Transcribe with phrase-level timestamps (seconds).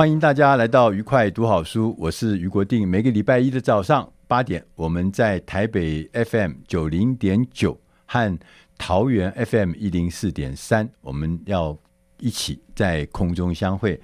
[0.00, 2.88] 欢迎大家来到愉快读好书，我是俞国定。
[2.88, 8.38] 每个礼拜一的早上八点，我们在台北 FM 九零点九和
[8.78, 11.76] 桃园 FM 一零四点三，我们要。
[12.18, 14.00] 一起在空中相会。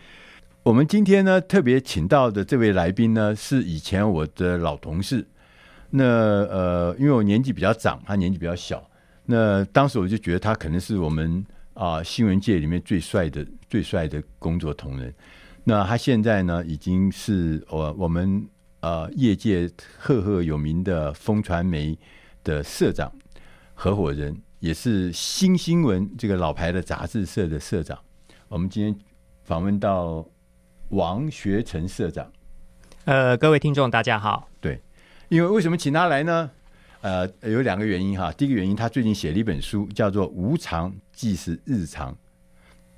[0.62, 5.26] 我们今天呢，特别请到的这位来宾呢，是以前我的老同事。
[5.88, 8.86] 那呃，因为我年纪比较长，他年纪比较小。
[9.24, 15.14] 那当时我就觉得他可能是我们啊、新闻界里面最帅的、最帅的工作同仁。
[15.68, 18.48] 那他现在呢，已经是我我们
[18.82, 21.98] 呃业界赫赫有名的风传媒
[22.44, 23.12] 的社长、
[23.74, 27.98] 合伙人，也是新新闻这个老牌的杂志社的社长。
[28.46, 28.96] 我们今天
[29.42, 30.24] 访问到
[30.90, 32.30] 王学成社长。
[33.04, 34.48] 呃，各位听众，大家好。
[34.60, 34.80] 对，
[35.28, 36.48] 因为为什么请他来呢？
[37.00, 38.30] 呃，有两个原因哈。
[38.30, 42.12] 第一个原因，他最近写了一本书，叫做《无常即是日常》，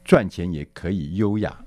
[0.05, 1.65] 赚钱也可以优雅。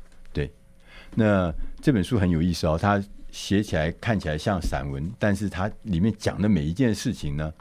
[1.15, 2.77] 那这本书很有意思哦。
[2.79, 7.53] 它写起来看起来像散文，但是它里面讲的每一件事情呢，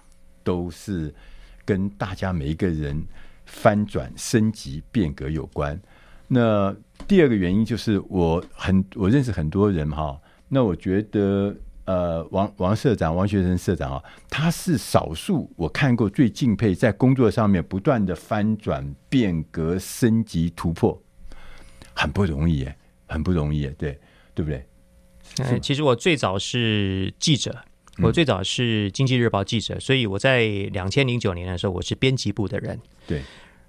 [0.43, 1.15] 都是
[1.65, 3.05] 跟大家每一个人
[3.47, 5.81] 翻转、升级、变革有关。
[6.27, 6.75] 那
[7.09, 11.55] 第二个原因就是我很我认识很多人哈，那我觉得
[11.87, 21.01] 呃王王社长王学成社长啊，他是少数我看过最敬佩在工作上面不断的翻转变革升级突破，
[21.95, 22.77] 很不容易耶，
[23.11, 23.99] 很不容易，对
[24.35, 24.65] 对不对？
[25.39, 27.55] 嗯，其实我最早是记者，
[28.03, 33.23] 我最早是经济日报记者，所以我在两千零九年的时候我是编辑部的人，对。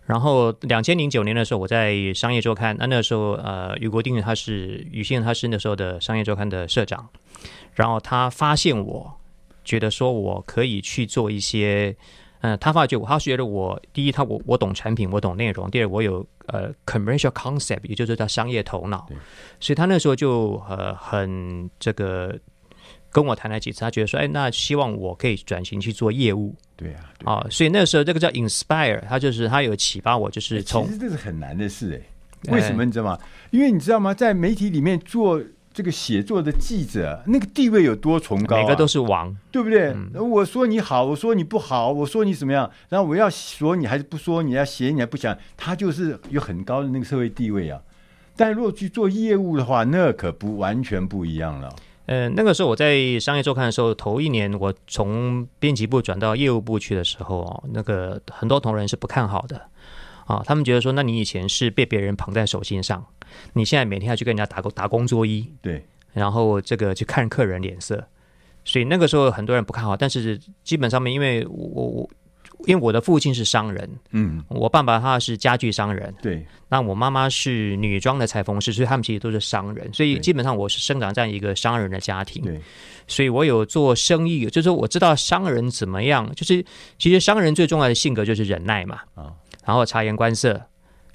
[0.07, 7.08] 然后，两千零九年的时候，我在《商业周刊》，那那时候，呃，于国定他是于先生，他是那时候的《商业周刊》的社长。
[7.75, 9.19] 然后他发现我，
[9.63, 11.96] 觉得说我可以去做一些，
[12.41, 19.07] 嗯、呃，他发觉我，他觉得我，第一，他我我懂产品，我懂内容；第二，我有呃 commercial concept，也就是叫商业头脑。
[19.59, 22.38] 所以他那时候就呃很这个。
[23.13, 26.56] 跟我谈了几次，他觉得说，哎，那希望我可以转型去做业务。
[26.78, 32.02] 对啊，对啊，啊，所以那时候这个叫 inspire，他就是他有启发我，就是从其实这是很难的事
[32.47, 33.19] 哎，为什么你知道吗？
[33.50, 35.44] 因为你知道吗，在媒体里面做
[35.74, 39.94] 这个写作的记者，那个地位有多崇高啊，每个都是王，对不对？
[39.94, 47.80] 嗯，我说你好，我说你不好，我说你怎么样，然后我要说你还是不说，你要写你还不想，他就是有很高的那个社会地位啊。
[48.36, 51.74] 但如果去做业务的话，那可不完全不一样了。
[52.08, 59.62] 嗯、呃，那个时候我在《商业周刊》的时候，头一年我从编辑部转到业务部去的时候哦，那个很多同仁是不看好的
[60.31, 63.06] 啊，他们觉得说，那你以前是被别人捧在手心上，
[63.53, 68.03] 你现在每天要去跟人家打工打工作揖，对，然后这个去看客人脸色，
[68.64, 72.09] 所以那个时候很多人不看好，但是基本上面，因为我我。
[72.68, 82.61] 因为我的父亲是商人，嗯，我爸爸他是家具商人，对，那我妈妈是女装的裁缝师，所以他们其实都是商人，所以基本上我是生长在一个商人的家庭，对，
[83.08, 86.64] 所以我有做生意，就是说我知道商人怎么样，就是
[87.00, 90.61] 其实商人最重要的性格就是忍耐嘛，啊，然后察言观色，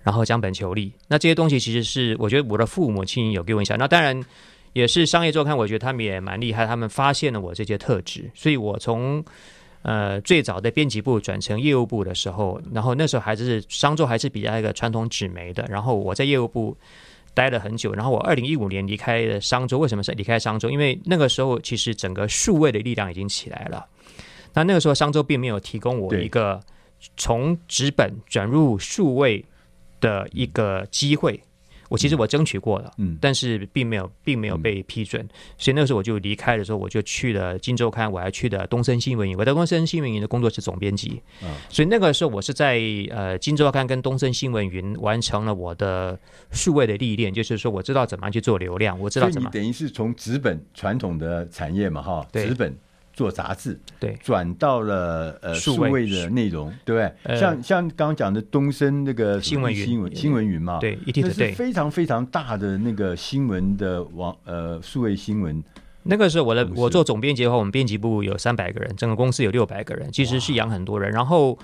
[0.02, 4.20] 然后将本求利，那这些东西其实是我觉得我的父母亲有给我影响，那当然
[4.72, 9.25] 也是商业周刊，我觉得他们也蛮厉害，他们发现了我这些特质，所以我从。
[9.82, 16.76] 呃，最早的编辑部转成业务部的时候，然后那时候还是商周还是比较一个传统纸媒的，然后我在业务部
[17.34, 19.78] 待了很久，然后我二零一五年离开了商周。
[19.78, 20.69] 为什么是离开商周？
[20.69, 23.87] 因为那个时候其实整个数位的力量已经起来了，
[24.54, 26.60] 那那个时候商周并没有提供我一个
[27.16, 29.44] 从纸本转入数位
[30.00, 31.40] 的一个机会。
[31.88, 42.75] 我其实我争取过了，嗯，但是并没有并没有被批准，嗯、所以那个时候我就离开的时候，我就去了《金周刊》，我还去的东森新闻营，我在东森新闻营的工作是总编辑，嗯，所以那个时候我是在
[43.10, 46.19] 呃《金周刊》跟东森新闻云完成了我的
[46.50, 52.76] 数位的历练，就是说我知道怎么样去做流量，我知道怎么，等于是从纸本传统的产业嘛，哈，纸本。
[53.17, 57.11] 做杂志，对，转到了呃数位的内容，对不对？
[57.23, 65.65] 呃、像像刚刚讲的东森那个新闻云新闻新闻云嘛，对，那是非常非常大的那个新闻的网呃数位新闻。
[66.03, 71.11] 那个时候我的我做总编辑的话，我们编辑部有三百个人，整个公司有六百个人，其实是养很多人。
[71.11, 71.59] 然后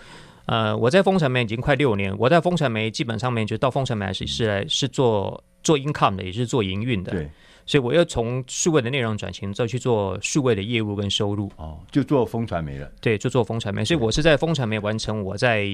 [0.47, 7.31] 呃，我在风传媒已经快六年，我在风传媒基本上面就到风传媒是是来是做做 income 的，也是做营运的，对。
[7.65, 11.51] 所以我要从数位的内容转型，再去做数位的业务跟收入。
[11.57, 12.91] 哦，就做风传媒了。
[13.01, 13.85] 对，就做风传媒。
[13.85, 15.67] 所以我是在风传媒完成我在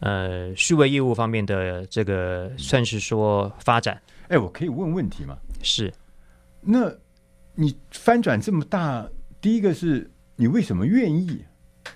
[0.00, 4.00] 呃数位业务方面的这个算是说发展。
[4.28, 5.36] 哎，我可以问问题吗？
[5.62, 5.92] 是。
[6.60, 6.92] 那
[7.54, 9.08] 你翻转这么大，
[9.40, 11.44] 第一个是你为什么愿意？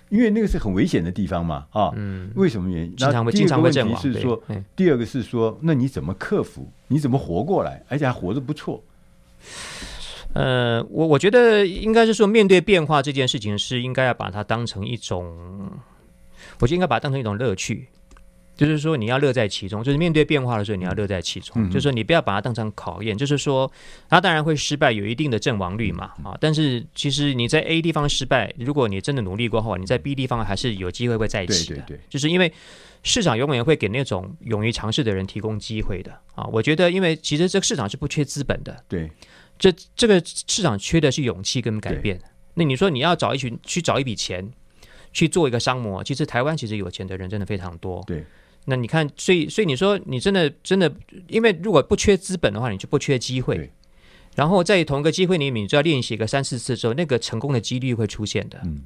[0.07, 2.95] 因为那个是很危险的地方嘛，啊，嗯，为什么原因？
[2.95, 4.01] 经常会经常会阵亡。
[4.01, 4.41] 是说，
[4.73, 6.71] 第二个是说，那你怎么克服？
[6.87, 7.83] 你怎么活过来？
[7.89, 8.81] 而且还活得不错。
[10.33, 15.69] 呃，我我觉得应该是说，面对变化这件事情是应该要把它当成一种，
[16.59, 17.89] 我觉得应该把它当成一种乐趣，
[18.55, 23.69] 就是说你要乐在其中，就是面对变化的时候你要乐在其中，嗯、就是说你不要把它当成考验，就是说
[24.07, 32.53] 它当然会失败，有一定的阵亡率嘛啊，但是其实你在 A 地方失败，如果你真的努力过后，你在 B 地方还是有机会会再起的，对对对，就是因为
[33.03, 39.11] 市场永远会给那种勇于尝试的人提供机会的啊，我觉得因为其实这个市场是不缺资本的，对。
[39.61, 42.19] 这这个市场缺的是勇气跟改变。
[42.55, 44.51] 那你说你要找一群去找一笔钱
[45.13, 48.03] 去做一个商模，其实台湾其实有钱的人真的非常多。
[48.07, 48.25] 对。
[48.65, 50.91] 那你看，所以所以你说你真的真的，
[51.27, 53.71] 因为如果不缺资本的话，你就不缺机会。
[54.35, 58.59] 然后在同一个机会里面，你就要练习个三四次之后，那个成功的几率会出现的。
[58.63, 58.81] 嗯。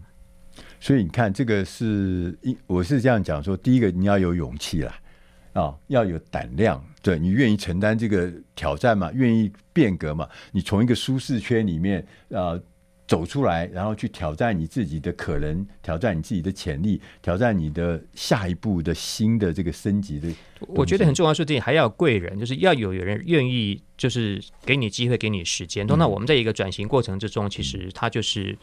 [0.82, 4.94] 所以你看，这个是一我是这样讲说，第一个你要有勇气啦。
[5.56, 9.10] 啊、要有胆量，对，你愿意承担这个挑战嘛？
[9.14, 10.28] 愿意变革嘛？
[10.52, 12.60] 你从一个舒适圈里面啊、
[13.08, 20.28] 走出来，然后去挑战你自己的可能，挑战你自己的潜力，挑战你的下一步的新的这个升级的。
[20.68, 25.86] 我觉得很重要的是，这里还要贵人，就是要有有人愿意，就是给你机会，给你时间。
[25.88, 28.58] 那、嗯、我们在一个转型过程之中，其实它就是，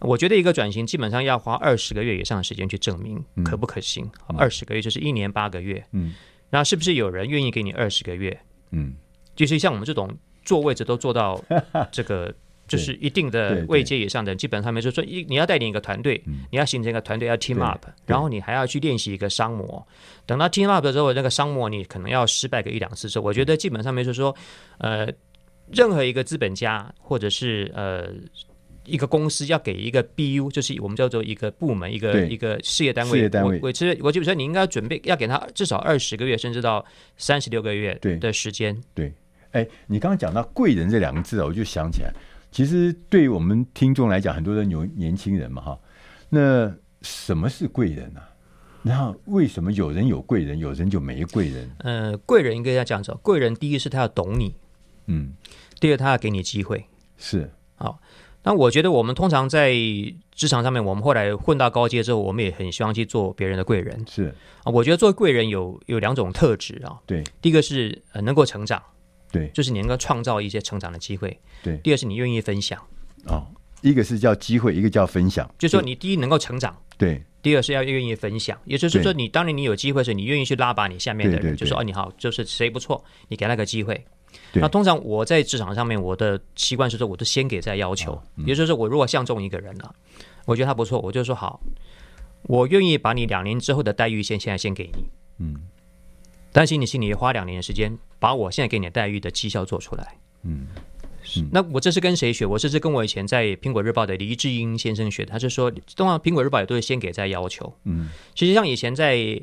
[0.00, 4.08] 我觉得一个转型基本上要花二十个月以上的时间去证明可不可行。
[4.38, 5.84] 二、嗯、十个月就是一年八个月。
[5.92, 6.14] 嗯。
[6.52, 8.40] 那是不是有人愿意给你二十个月？
[8.72, 8.94] 嗯，
[9.36, 10.10] 就是像我们这种
[10.44, 11.40] 坐位置都坐到
[11.92, 12.34] 这个，
[12.70, 19.86] 就是一定的位阶以上的，基本上面就是说，一你要带领一个团队，你要形成一个团队，要 team up，然后你还要去练习一个商模。
[20.24, 24.34] 等到 team up 的时候，那个商模你可能要失败个一两次之后，我觉得基本上面就是说，
[24.78, 25.06] 呃，
[25.70, 28.14] 任何一个资本家或者是呃。
[28.86, 33.18] 一个公司要给一个 BU，就是我们叫做一个部门，一个一个事业单位。
[33.18, 36.84] 事业单位，我我其实我基本上你应该准备要给他至少二十个月，甚至到
[37.16, 38.76] 三十六个月的时间。
[38.94, 39.12] 对，
[39.52, 42.12] 哎，你刚刚讲到贵人这两个字啊，我就想起来，
[42.50, 45.78] 其实对于我们听众来讲，很多的年年轻人嘛，哈，
[46.28, 48.28] 那什么是贵人呢、啊？
[48.82, 51.70] 然后为什么有人有贵人，有人就没贵人？
[51.78, 54.54] 呃，贵人应该要这样子，贵人第一是他要懂你，
[55.06, 55.34] 嗯，
[55.78, 58.00] 第二他要给你机会，是好。
[58.42, 59.74] 那我觉得我们通常在
[60.32, 64.02] 职场上面，我们后来混到高阶之后，我们也很希望去做别人的贵人。
[64.08, 66.98] 是啊，我觉得做贵人有有两种特质啊。
[67.04, 68.82] 对，第一个是呃能够成长，
[69.32, 71.38] 对，就是你能够创造一些成长的机会。
[71.62, 72.80] 对，第二是你愿意分享。
[73.26, 73.46] 哦，
[73.82, 75.48] 一个是叫机会，一个叫分享。
[75.58, 84.04] 就是说你第一能够成长，对；第二是要愿意分享，也就是说你当年你有机会时，你愿意去拉拔你下面的人，就说哦你好，就是谁不错，你给他个机会。
[84.52, 88.12] 那通常我在职场上面，我的习惯是说，我都先给再要求。
[88.12, 89.92] 哦嗯、也就是说，我如果相中一个人了，
[90.44, 91.60] 我觉得他不错，我就说好，
[92.42, 95.04] 我愿意把你两年之后的待遇先现在先给你。
[95.38, 95.56] 嗯，
[96.52, 100.16] 担心你心里花两年的时间，把我现在给你的待遇的绩效做出来。
[100.42, 100.66] 嗯，
[101.22, 101.44] 是。
[101.52, 102.46] 那我这是跟谁学？
[102.46, 105.32] 我这是跟我以前在苹果日报的黎智英先生学的。
[105.32, 107.72] 他是说，通常苹果日报也都是先给再要求。
[107.84, 109.40] 嗯，其实像以前在。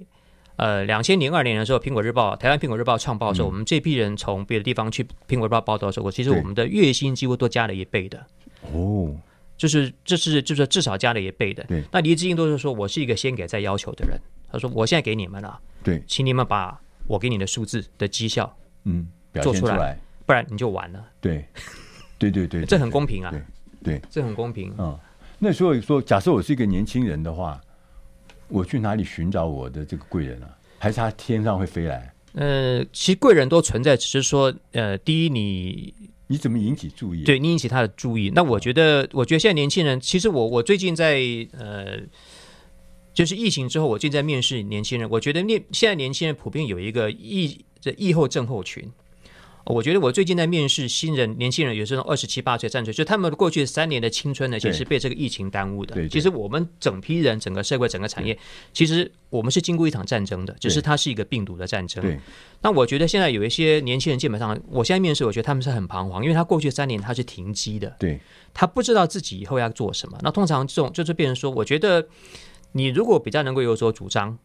[0.57, 8.25] 呃，两千零二年的时候，苹果日报台湾苹果日报创报的时候，嗯、我们这批人从别的地方去苹果日报报道的时候，其实我们的月薪几乎都加了一倍的。
[8.73, 9.15] 哦，
[9.55, 11.63] 就是这是就是至少加了一倍的。
[11.65, 14.19] 对，那黎智英都是说我是一个先给再要求的人。
[14.51, 21.03] 他说我现在给你们了，对，请你们把我给你的数字的绩效，嗯，表现出来，不然你就完了。
[21.19, 21.45] 对，
[22.17, 23.31] 对对对， 这很公平啊。
[23.31, 23.41] 对，
[23.83, 24.73] 对，这很公平。
[24.77, 24.97] 嗯，
[25.39, 27.59] 那所以说，假设我是一个年轻人的话。
[28.49, 30.47] 我去哪里寻找我的这个贵人啊？
[30.79, 32.13] 还是他天上会飞来？
[32.31, 35.93] 呃，其实贵人都存在，只是说，呃，第一你。
[36.27, 37.25] 你怎么引起注意？
[37.25, 38.31] 对，你引起他的注意。
[38.33, 41.19] 那我觉得，我觉得现在年轻人，其实我我最近在
[41.59, 41.99] 呃，
[43.17, 45.09] 就是疫情之后，我最近在面试年轻人。
[45.09, 48.87] 我觉得面现在年轻人普遍有一个疫这疫后症候群。
[49.65, 55.95] 我觉得我最近在面试新人、年轻人，有这种二十七八岁、三十岁，就他们过去三年的青春呢，其实被这个疫情耽误的。
[55.95, 58.37] 对对对，其实我们整批人、整个社会、整个产业，
[58.71, 62.03] 其实我们是经过一场战争的，只是它是一个病毒的战争。
[62.03, 62.19] 对。
[62.61, 67.95] 那我觉得现在有一些年轻人，基本上我现在面试，我觉得他们是很彷徨，因为他过去三年他是停机的。
[67.97, 68.19] 对。
[68.53, 70.17] 他不知道自己以后要做什么。
[70.21, 72.07] 那通常这种就是变成说，我觉得
[72.71, 74.37] 你如果比较能够有所主张。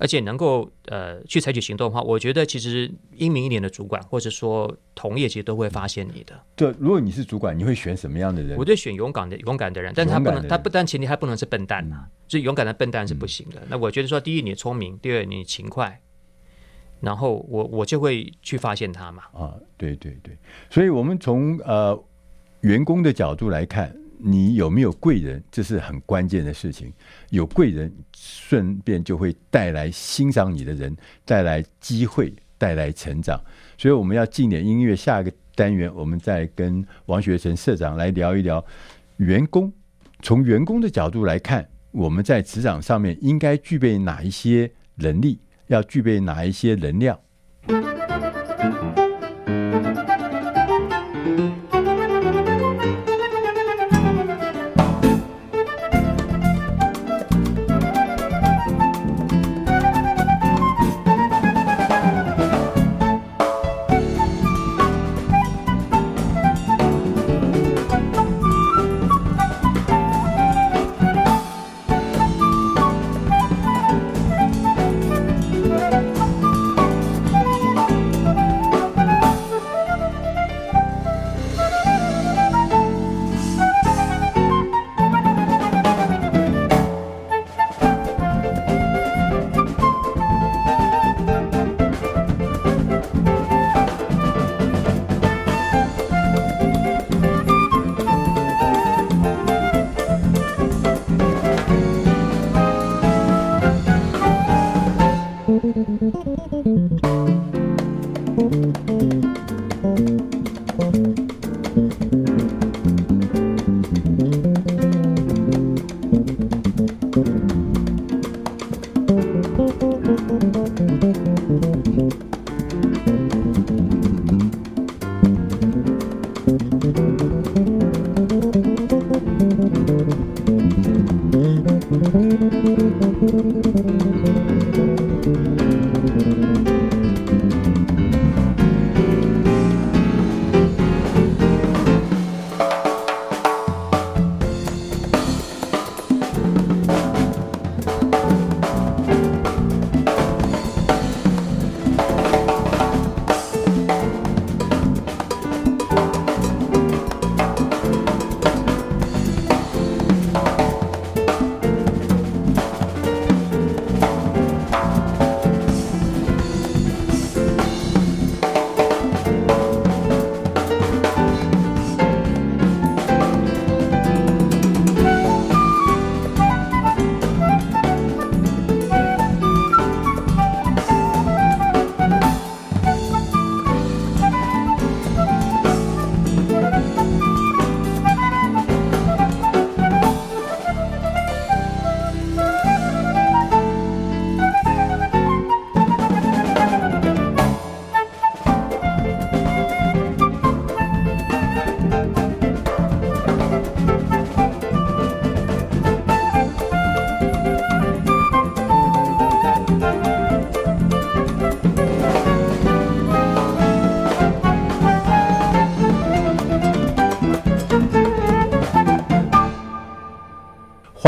[0.00, 6.40] 而且能够呃去采取行动的话，我觉得其实英明一点的主管或者说同业其实都会发现你的。
[6.54, 8.56] 对，如果你是主管，你会选什么样的人？
[8.56, 13.58] 我就选勇敢的勇敢的人，但他不能，他不但前提他不能是笨蛋呐、啊，所以勇敢的笨蛋是不行的。
[13.62, 16.00] 嗯、那我觉得说，第一你聪明，第二你勤快，
[17.00, 19.24] 然后我我就会去发现他嘛。
[19.32, 20.38] 啊，对对对，
[20.70, 22.00] 所以我们从呃
[22.60, 23.92] 员工的角度来看。
[24.20, 25.42] 你有没有贵人？
[25.50, 26.92] 这是很关键的事情。
[27.30, 33.40] 有贵人，顺便就会带来欣赏你的人，带来机会，带来成长。
[33.76, 34.94] 所以我们要进点音乐。
[34.96, 38.64] 下一个单元，我们再跟王学成社长来聊一聊
[39.18, 39.72] 员工。
[40.20, 45.40] 从员工的角度来看，我们在职场上面应该具备哪一些能力？
[45.68, 47.18] 要具备哪一些能量？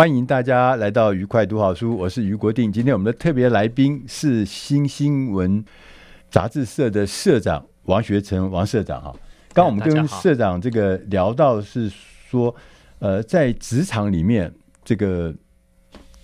[0.00, 2.72] 欢迎大家来到愉快读好书，我是于国定。
[2.72, 5.62] 今天我们的特别来宾是新新闻
[6.30, 9.14] 杂志社的社长王学成王社长哈。
[9.52, 11.92] 刚我们跟社长这个聊到是
[12.30, 12.56] 说，
[12.98, 14.50] 呃，在职场里面，
[14.82, 15.34] 这个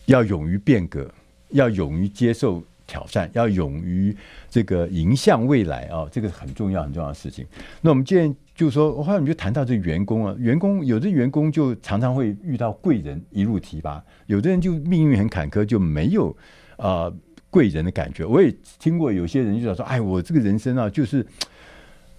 [0.06, 1.06] 要勇于变革，
[1.50, 4.16] 要勇于接受挑战，要勇于
[4.48, 7.46] 这个迎向未来啊，这个很重要很重要的事情。
[7.80, 8.34] 那我们今天。
[8.56, 16.34] 就是说，我后来你就谈到这员工啊，员工有的员工就常常会遇到贵人一路提拔，有的人就命运很坎坷，就没有
[16.78, 17.12] 啊、
[17.50, 18.24] 贵人的感觉。
[18.24, 21.26] 我也听过有些人就讲说：“哎，我这个人生啊，就是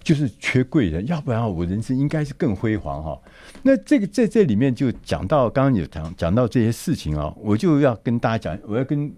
[0.00, 3.20] 就是缺贵人，要不然我人生应该是更辉煌哈。”
[3.64, 9.12] 那这个在这里面就讲到刚刚有讲讲到这些事情啊，我就要跟大家讲，我要跟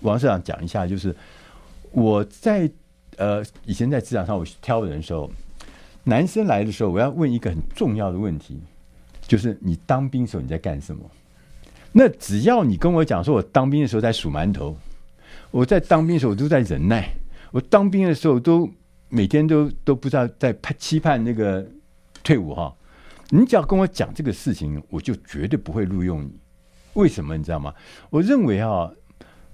[0.00, 1.14] 王社长讲一下，就是
[1.92, 2.70] 我在
[3.16, 5.30] 呃以前在职场上我挑人的时候，
[6.04, 8.58] 男生来的时候，我要问一个很重要的问题，
[9.26, 11.02] 就是你当兵的时候你在干什么？
[11.92, 14.76] 那只要你跟我讲说，我当兵的时候在数馒头，
[15.50, 17.12] 我在当兵的时候我都在忍耐，
[17.50, 18.70] 我当兵的时候都
[19.08, 21.66] 每天都都不知道在盼期盼那个
[22.22, 22.72] 退伍哈。
[23.30, 26.32] 你只要跟我讲这个事情，我就绝对不会录用你。
[26.94, 27.74] 为什么你知道吗？
[28.08, 28.90] 我认为啊，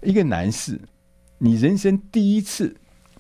[0.03, 0.81] 一个男士，
[1.39, 2.77] 你人生第一次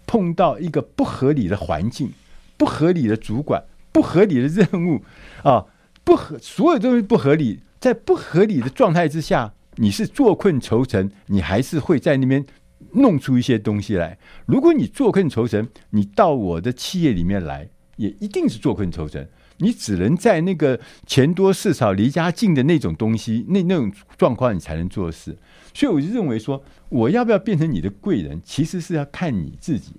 [0.06, 2.12] 碰到一个不合理的环境、
[2.56, 5.02] 不合理的主管、不合理的任务
[5.42, 5.66] 啊，
[6.04, 7.60] 不合所有东西不合理。
[7.78, 12.44] 在不合理的状态之下，你是坐困愁城，你还是会在那边
[12.92, 14.18] 弄出一些东西来。
[14.46, 19.24] 如果你坐困愁城，你到我的企业里面来，也一定是坐困愁城。
[19.58, 25.36] 你只能在那个钱多事少、离家近的那种东西，那那种状况，你才能做事。
[25.74, 29.92] 所以我就认为说，我要不要变成你的贵人，其实是要看你自己。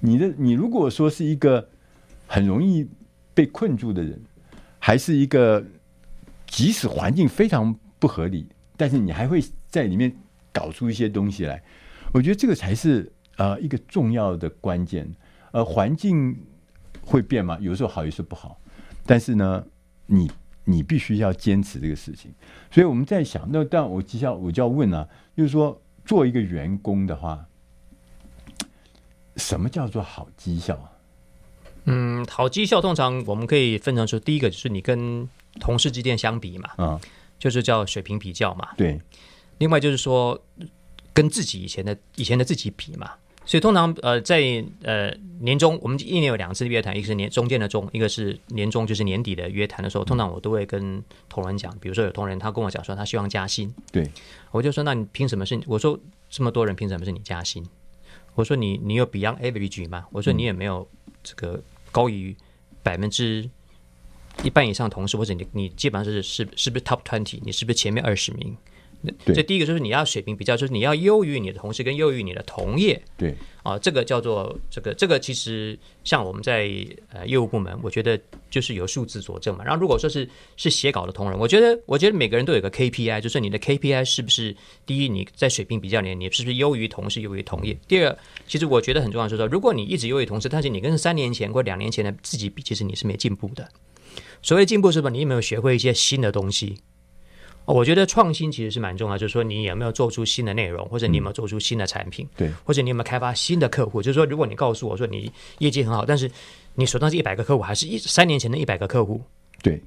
[0.00, 1.68] 你的你如果说是一个
[2.26, 2.88] 很容易
[3.32, 4.22] 被困住的人，
[4.78, 5.64] 还是一个。
[6.46, 10.14] 即使环境非常不合理，但是你还会在里面
[10.52, 11.60] 搞出一些东西来。
[12.12, 15.12] 我觉得这个才是呃一个重要的关键。
[15.50, 16.36] 呃，环境
[17.00, 18.56] 会变嘛，有时候好，有时候不好。
[19.06, 19.64] 但是呢，
[20.06, 20.30] 你
[20.64, 22.32] 你必须要坚持这个事情。
[22.70, 27.46] 所以我们在想，那但我绩效我就要问啊，就是说做一个员工的话，
[29.36, 30.90] 什么叫做好绩效啊？
[31.84, 35.28] 嗯，好绩效通常我们可以分成说，第一个就是你跟
[35.60, 36.98] 同事之间相比嘛，嗯，
[37.38, 38.70] 就是叫水平比较嘛。
[38.76, 39.00] 对。
[39.58, 40.42] 另外就是说，
[41.12, 43.10] 跟自己以前的以前的自己比嘛。
[43.46, 54.08] 所以通常呃，在呃年终，我们一年有两次约谈，一个是年中间的中，一个是年终，就是年底的约谈的时候，通常我都会跟同仁讲，比如说有同仁他跟我讲说他希望加薪，对，
[54.50, 55.60] 我就说那你凭什么是？
[55.66, 55.98] 我说
[56.30, 57.64] 这么多人凭什么是你加薪？
[58.34, 60.06] 我说你你有 beyond average 吗？
[60.10, 60.88] 我说你也没有
[61.22, 62.36] 这个高于
[62.82, 63.48] 百分之。
[64.42, 67.38] 一半以上同事，或者你你基本上是是是不是 top twenty？
[67.44, 68.56] 你是不是前面二十名？
[69.24, 73.00] 对，这第一个就是你要水平比较，就是你要优于你的同事跟优于你的同业。
[73.16, 76.70] 对啊，这个叫做这个这个其实像我们在
[77.10, 78.18] 呃业务部门，我觉得
[78.50, 79.64] 就是有数字佐证嘛。
[79.64, 85.08] 然后如果说是是写稿的同仁，我觉得我觉得每个人都有个 KPI，就是你的 KPI 是不是第一？
[85.08, 87.76] 你在水平比较里，你是不是优于同事、优于同业？
[87.88, 93.66] 第二，其实我觉得很重要，就是说如果你一直优于同事，但是你跟三年前或两年前的自己比，其实你是没进步的。
[94.42, 95.08] 所谓进步是吧？
[95.08, 96.76] 你有没有学会一些新的东西？
[97.66, 102.28] 我觉得创新其实是蛮重要，就是说你有没有做出新的内容，或者你有没有做出新的产品？
[102.36, 104.02] 对，或者你有没有开发新的客户？
[104.02, 106.30] 就是说，如果你告诉我说你业绩很好，但是
[106.74, 109.22] 你手上是一百个客户，还是一三年前的一百个客户？
[109.62, 109.82] 对，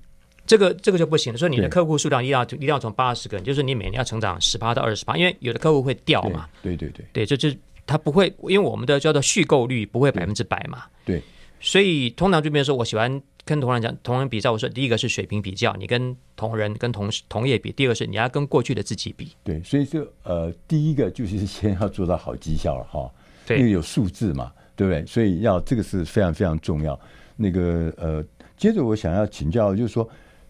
[0.48, 1.38] 这个这个就不行了。
[1.38, 6.50] 所以你的客户数量一定要一定要从八十个，就是你每年要成长十八到二十八，因为有的客户会掉嘛。
[6.64, 10.86] 对对对对，就就他不会，因为我们的叫做续购率不会百分之百嘛。
[11.06, 11.22] 对，
[11.60, 13.22] 所以通常就比如说我喜欢。
[13.48, 19.32] 跟同仁讲，同仁比较，我说第一个是水平比较，你跟同仁、跟同事、同业比；第二个是你要跟过去的自己比。
[19.44, 23.10] 对，所以就呃，第一个就是先要做到好绩效了哈，
[23.46, 25.06] 对，因为有数字嘛，对不对？
[25.06, 27.00] 所以要这个是非常非常重要。
[27.38, 28.24] 那个呃，
[28.58, 30.08] 接着我想要请教，就是说，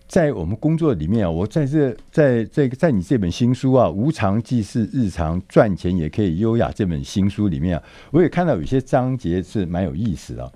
[0.07, 10.51] 在我们工作里面啊，我在这在这个在你这本新书啊，《无常即是日常，赚钱也可以优雅》这本新书里面啊，我也看到有些章节是蛮有意思的，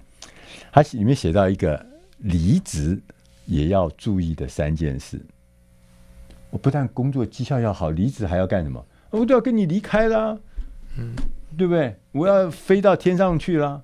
[0.71, 1.90] 它里面写到一个。
[2.21, 2.99] 离职
[3.45, 5.19] 也要注意的三件事。
[6.49, 8.85] 我不但工作绩效要好，离职还要干什么？
[9.09, 10.37] 我都要跟你离开啦，
[10.97, 11.13] 嗯，
[11.57, 11.95] 对不对？
[12.11, 13.81] 我要飞到天上去啦。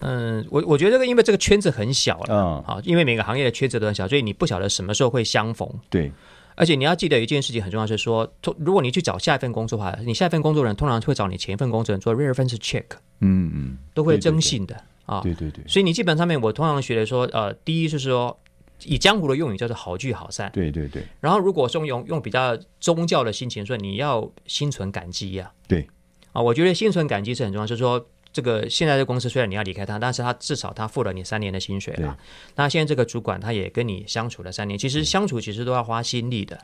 [0.00, 5.68] 嗯，我我觉得这个，因为这个圈子很小了，嗯，好，因为每个行业的圈子都很小，所以你不晓得什么时候会相逢。
[5.90, 6.10] 对，
[6.54, 12.84] 而且你要记得一件事情很重要，就是说，如果你去找下一份工作的话，你下一份工作人通常会找你前一份工作人做 reference check，
[13.20, 14.74] 嗯嗯，都会征信的。
[15.10, 18.38] 啊，对对对，所以你基本上面，我通常学的说，呃，第一就是说，
[18.84, 21.02] 以江湖的用语叫做好聚好散，对对对。
[21.18, 25.84] 然后如果说用用比较宗教的心情说，你要心存感激呀，对，
[26.32, 27.66] 啊，我觉得心存感激是很重要。
[27.66, 32.16] 就是说，这个现在的公司虽然你要离开他，但是他至少他付了你三年的薪水了。
[32.54, 36.56] 那现在这个主管他也跟你相处了三年，其实相处其实都要花心力的。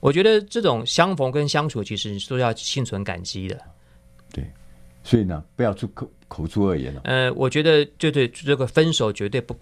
[0.00, 3.58] 我觉得这种相逢跟相处其实都要心存感激的。
[4.30, 4.44] 对，
[5.08, 6.06] 所以呢，不要出口。
[6.28, 7.00] 口出恶言了。
[7.04, 9.56] 呃，我觉得就对这个分手绝对不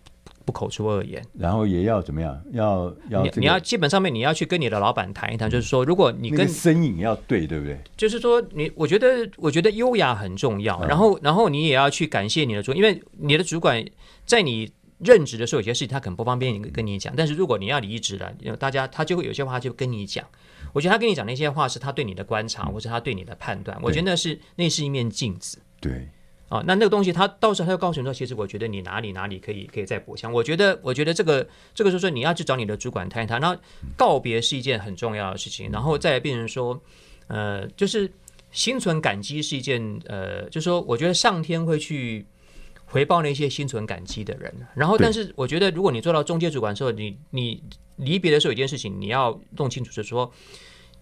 [0.45, 2.43] 不口出恶言，然后也要怎么样？
[2.51, 7.79] 要要、这个、你你要基本上面你要去跟你的老板谈一谈，就是说，如果你跟身影要对，对不对？
[7.97, 13.85] 就是说你，我觉得我觉得优雅很重要，然后然后你也要去感谢你的主，因为你的主管
[14.25, 20.25] 在你任职的时候，有些事情他可能不方便跟你讲，但是如果你要离职了，大家他就会有些话就跟你讲。
[20.73, 23.79] 我觉得他跟你讲那些话是他对你的观察，或者他对你的判断。
[23.83, 25.59] 我觉得那是那是一面镜子。
[25.81, 26.09] 对。
[26.49, 30.33] 啊，那那个东西，他到时候他就告诉你说，其实我觉得你哪里哪里可以可以再补强。
[30.33, 33.41] 我觉得，我觉得这个这个就是说，你要去找你的主管谈一谈。
[33.41, 33.61] 然后
[33.97, 36.81] 告别是一件很重要的事情，然后再变成说，
[37.27, 38.09] 呃，就是
[38.53, 42.25] 心存感激是一件呃，就是说，我觉得上天会去
[42.87, 44.51] 回报那些心存感激的人。
[44.75, 47.63] 然后，但是我觉得，如果你做到中介主管的时候，你你
[47.97, 50.33] 离别的时候，有一件事情你要弄清楚，就是说，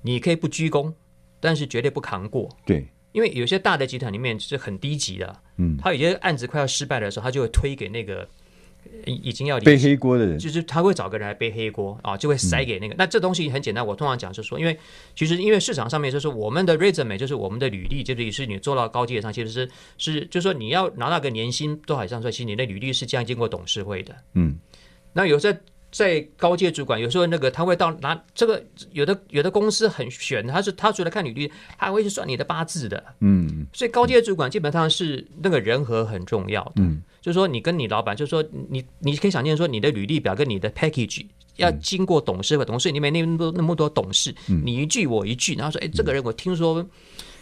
[0.03, 0.93] 你可以不鞠躬，
[1.39, 2.49] 但是绝对不扛过。
[2.67, 2.89] 对。
[3.13, 8.29] 因为有些大的集团里面是很低级的，嗯，他有些案子快要失败的时候，他就会推给那个
[9.07, 12.95] 已经要背黑锅的人，就是他会找个人来背黑锅啊，就会塞给那个。
[12.95, 14.79] 嗯、那这东西很简单，我通常讲就是说，因为
[15.15, 24.59] 其实因为市场上面就是我们的 resume 就是我们的履历，就是是你做到高阶上，其实是是就是说你要拿到个年薪多少以上，所以其实你的履历是这样经过董事会的，嗯，
[25.13, 25.59] 那有时候。
[25.97, 31.47] 在高阶主管，有时候那个他会到拿这个，有的有的公司很悬，他是他除了看履历，
[31.79, 41.25] 他还会去算你的八字的，嗯，所以高阶主管基本上是那个人和很重要的，嗯，就是说你跟你老板，就是说你你可以想见说你的履历表跟你的 package
[41.57, 46.87] 要经过董事会，董事里面那么多那么多董事，你一句我一句，然后说，哎，这个人我听说，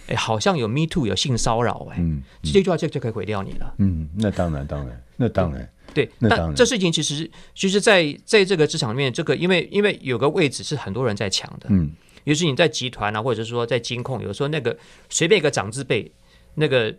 [0.07, 5.69] 哎，好像有 me too 有性骚扰，哎，嗯，这句话就就可以毁掉你了，嗯，那当然当然，那当然。
[5.93, 11.91] 对，那这事情其实其实，在在这个职场里面，这个因为因为有个位置是很多人在抢的，嗯，
[12.23, 14.79] 尤其你在集团啊，或者是说在金控，有时候那个
[15.11, 16.11] 随便一个长字辈，
[16.55, 16.95] 那个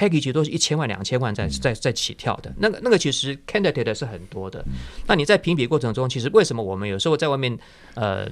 [0.00, 4.64] package 都是一千万、两千万在在在起跳的，那个那个其实 candidate 是很多的。
[5.06, 7.58] 那你在评比过程中，其实为什么我们有时候在外面
[7.94, 8.26] 呃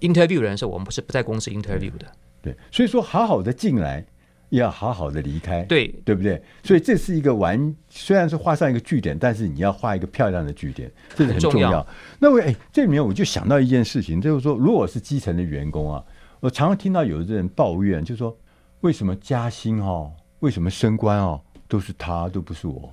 [0.00, 2.06] interview 人的时候，我们不是不在公司 interview 的？
[2.40, 4.04] 对，所以说好好的进来。
[4.50, 6.40] 要好好的离开，对对不对？
[6.62, 11.68] 所以这是一个完，虽然是画上一个句点，但是你要画一个漂亮的句点，这是很重要。
[11.68, 11.86] 重要
[12.20, 16.02] 那我哎，这里面我就想到一件事情，就是说，如果是基层的员工啊，
[16.38, 18.38] 我常常听到有的人抱怨，就是说，
[18.82, 22.92] 为什么加薪哦，为什么升官哦，都是他，都不是我。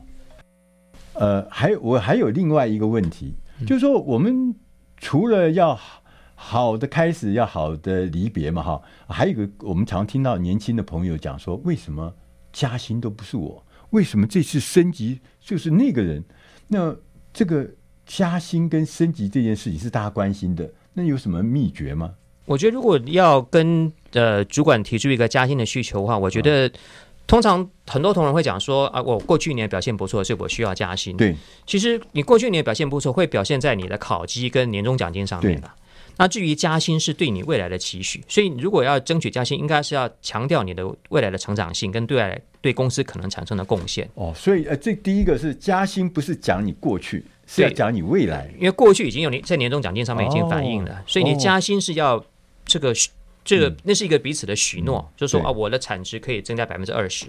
[1.14, 3.36] 呃，还有我还有另外一个问题，
[3.68, 4.56] 就是说，我们
[4.98, 5.80] 除了要。
[6.36, 12.14] 好的开始要好的离别嘛，哈，还有一个我们常听到年轻的朋友讲说，为什么
[12.52, 13.64] 加薪都不是我？
[13.92, 16.22] 为什么这次升级就是那个人？
[16.68, 16.94] 那
[17.32, 17.66] 这个
[18.06, 22.14] 加薪跟升级这件事情是大家关心的，那有什么秘诀吗？
[22.46, 26.70] 我觉得如果要跟呃主管提出一个加薪的需求的话，我觉得
[27.26, 31.16] 通常很多同仁会讲说啊，我过去一年表现不错，所以我需要加薪。
[31.18, 35.70] 对，其实你过去一年表现不错，会表现在你的考绩跟年终奖金上面的。
[36.18, 44.08] 那至于加薪是对你未来的期许，所以如果要争取加薪，应该是要强调你的未来的成长性跟对外对公司可能产生的贡献。
[44.14, 52.24] 哦，所以呃，这第一个是加薪，不是讲你过去，是要讲你未来，因为过去已经有年在年终奖金上面已经反映了，哦、所以你加薪是要
[52.66, 52.94] 这个。
[53.44, 57.26] 这个那是一个彼此的许诺，嗯、就是说啊，我的产值可以增加百分之二十，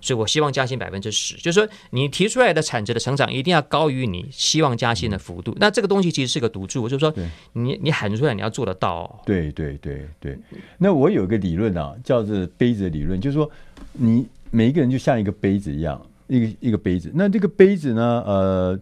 [0.00, 1.36] 所以我希望加薪百分之十。
[1.36, 5.50] 就是说，你提出来的产值的成长一定要高于你希望加薪的幅度。
[5.52, 7.12] 嗯、那这个东西其实是个赌注，就是说
[7.52, 9.20] 你，你你喊出来，你要做得到、哦。
[9.26, 10.38] 对对对对。
[10.78, 13.50] 那我有一个理论啊，叫做杯子理论，就是说，
[13.92, 17.10] 你每一个人就像一个杯子一样，一个一个杯子。
[17.14, 18.78] 那这个杯子呢，呃，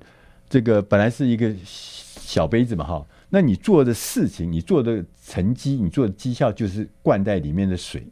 [0.50, 3.06] 这个本来是一个小杯子嘛，哈。
[3.30, 8.06] 那你做的事情，你做的成绩，你做的绩效，就是灌在里面的水。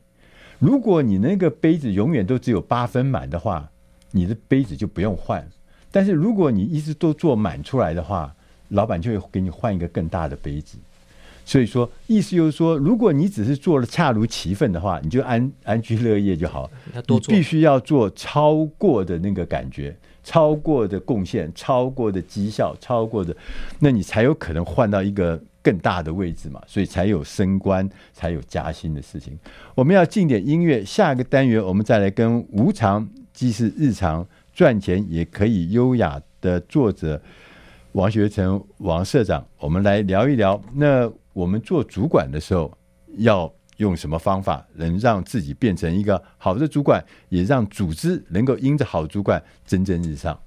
[0.59, 3.71] 如果你那个杯子永远都只有八分满的话，
[4.11, 5.47] 你的杯子就不用换。
[5.91, 8.35] 但是如果你一直都做满出来的话，
[8.69, 10.79] 老板就会给你换一个更大的杯子。
[11.45, 16.71] 所以说，意思就是说，如果你只是做了恰如其分的话，你就安安居乐业就好。
[17.09, 19.95] 你必须要做超过的那个感觉。
[20.25, 23.37] 超过的贡献，超过的绩效，超过的，
[23.81, 29.39] 那你才有可能换到一个更大的位置嘛，所以才有升官，才有加薪的事情。
[29.75, 37.21] 我们要进点音乐，下一个单元我们再来跟无常既是日常赚钱也可以优雅的作者
[37.93, 40.61] 王学成王社长，我们来聊一聊。
[40.75, 42.71] 那我们做主管的时候
[43.19, 43.53] 要。
[43.79, 50.39] 用什么方法能让自己变成一个好的主管，也让组织能够因着好主管蒸蒸日上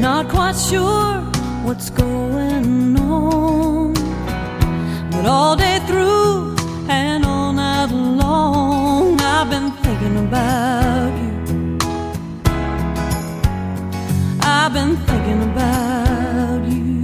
[0.00, 1.20] ？Not quite sure
[1.66, 3.92] what's going on.
[5.10, 6.54] But all day through
[6.88, 11.78] and all night long, I've been thinking about you.
[14.40, 17.02] I've been thinking about you.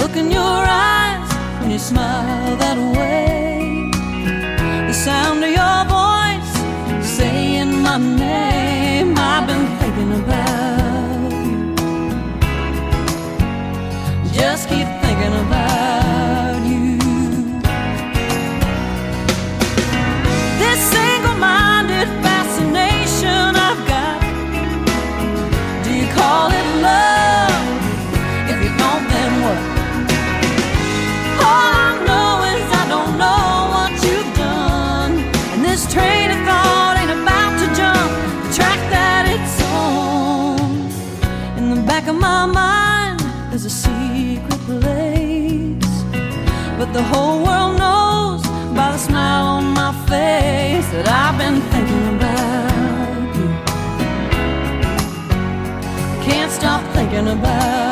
[0.00, 0.60] Look in your
[0.90, 3.29] eyes when you smile that way.
[47.10, 48.42] Whole world knows
[48.76, 53.48] by the smile on my face that I've been thinking about you.
[56.24, 57.89] Can't stop thinking about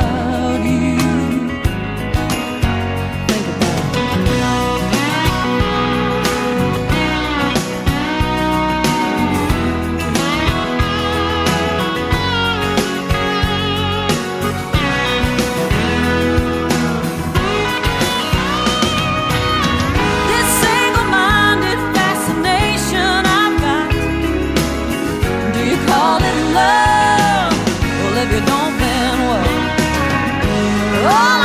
[31.10, 31.37] All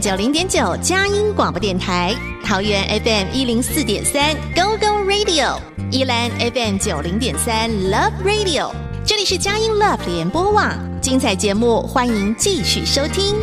[0.00, 5.58] 九零点九佳音广播电台，桃园 FM 一零四点三 Go Go Radio，
[5.90, 8.70] 宜兰 FM 九零点三 Love Radio，
[9.04, 13.34] 这里是佳音 Love 联播网，精彩节目欢迎继续收听。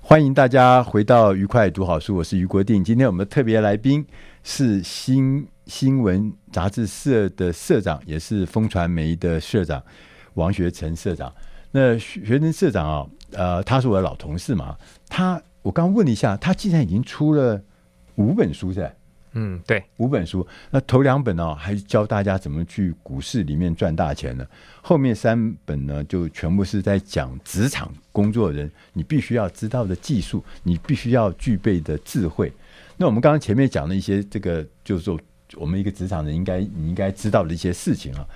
[0.00, 2.82] 欢迎大家回到愉快读好书，我是于国定。
[2.82, 4.02] 今天我们的特别来宾
[4.42, 9.82] 是新新闻杂志社的社长，也是风传媒的社长
[10.34, 11.30] 王学成社长。
[11.76, 14.74] 那学生社长啊，呃，他是我的老同事嘛。
[15.10, 17.60] 他我刚问了一下，他竟然已经出了
[18.14, 18.96] 五本书，在
[19.32, 20.46] 嗯，对，五本书。
[20.70, 24.46] 那头两本呢、啊，还教大家怎么去股市里面赚大钱呢。
[24.80, 32.50] 后面三本呢，就全部是在讲职场工作人你必须要知道的技术，你必须要具备的智慧。
[32.96, 35.20] 那我们刚刚前面讲的一些，这个就是说，
[35.56, 38.26] 我们一个职场人应该你应该知道的一些事情啊。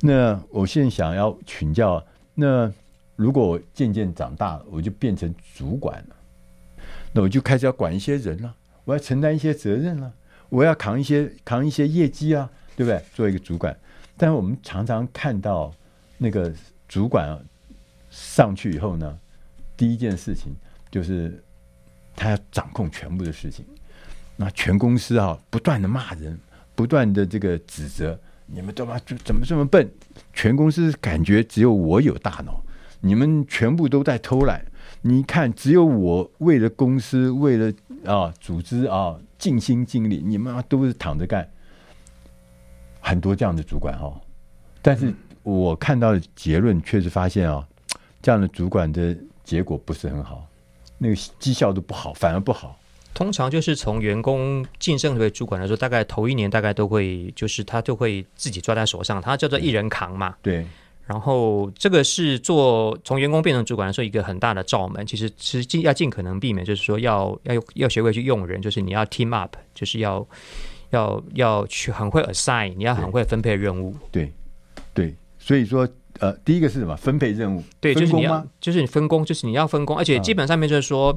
[0.00, 2.02] 那我现在想要请教，
[2.34, 2.72] 那
[3.16, 6.16] 如果我渐渐长大了，我就变成主管了，
[7.12, 10.12] 那我就开始要管一些人了，我要承担一些责任了，
[10.48, 13.02] 我要扛一些扛一些业绩啊，对不对？
[13.14, 13.76] 做一个主管，
[14.16, 15.74] 但是我们常常看到
[16.18, 16.52] 那个
[16.86, 17.38] 主管
[18.10, 19.18] 上去以后呢，
[19.76, 20.54] 第一件事情
[20.90, 21.42] 就是
[22.14, 23.64] 他要掌控全部的事情，
[24.36, 26.38] 那全公司啊不断的骂人，
[26.74, 28.18] 不断的这个指责。
[28.48, 29.90] 你们都嘛就怎么这么笨？
[30.32, 32.62] 全公司感觉只有我有大脑，
[33.06, 34.64] 你们全部都在偷懒。
[35.02, 37.72] 你看，只有我为了公司，为了
[38.04, 41.48] 啊组织啊尽心尽力，你们都是躺着干。
[43.00, 44.12] 很多这样的主管哈，
[44.82, 45.14] 但是
[45.44, 47.64] 我看到的结论确实发现啊，
[48.20, 50.44] 这样的主管的结果不是很好，
[50.98, 52.76] 那个绩效都不好，反而不好。
[53.14, 60.34] 通常就是从员工晋升为主管来说，大概头一年大概都会，就是他就会自己抓在手上，他叫做一人扛嘛。
[60.42, 60.66] 对。
[61.06, 70.26] 然后这个是做从员工变成主管来说一个很大的罩门，其实其实尽要尽可能避免，就是说要要要学会去用人，就是你要 team up，就是要
[70.90, 73.94] 要要去很会 assign，你要很会分配任务。
[74.10, 74.32] 对
[74.92, 75.88] 对，所以说。
[76.20, 76.96] 呃，第一个是什么？
[76.96, 81.16] 分配任务，对，就是你要，就是你分工，就是你要分工，而且基本上面就是说，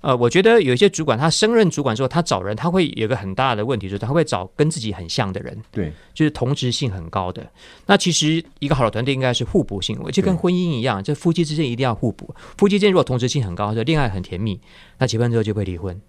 [0.00, 7.48] 呃，我觉得有一些主管他升任主管之后，他找人他会有个很大的问题，就是他会找跟自己很像的人，对，就是同质性很高的。
[7.86, 12.34] 那其实一个好的团队应该是互补性，就跟婚姻一样，这夫妻之间一定要互补。
[12.58, 14.60] 夫妻之间如果同质性很高，就恋爱很甜蜜，
[14.98, 16.00] 那结婚之后就会离婚。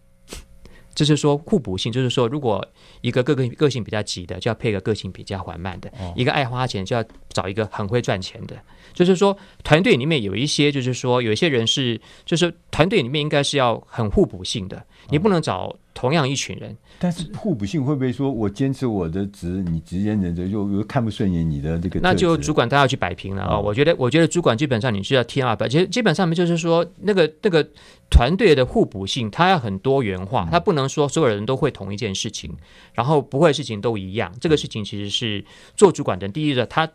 [0.93, 2.65] 就是说互补性，就是说，如果
[3.01, 8.56] 一个个个个性比较急的，就要配个个性比较缓慢的；一个爱花钱，就要找一个很会赚钱的。
[8.93, 16.75] 就是说，团队里面有一些，就是说，有一些人是，就是团队里面应该是要很互补性的，你不能找同样一群人。
[16.99, 21.99] 但是互补性会不会说我坚持我的职，你直接忍着又又看不顺眼你的这个？
[22.01, 23.61] 那就主管他要去摆平了啊、哦！
[23.61, 27.67] 我觉得，我觉得主管基本上你是要 team up，其实基本上就是说，那个那个
[28.09, 32.55] 团队的互补性，它要很多元化，它不能说所有人都会同一件事情，
[32.93, 34.31] 然后不会事情都一样。
[34.39, 35.43] 这个事情其实是
[35.75, 36.85] 做主管的第一个，他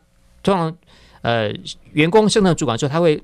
[0.42, 0.76] 通常
[1.22, 1.52] 呃
[1.92, 3.22] 员工升到主管之后，他会。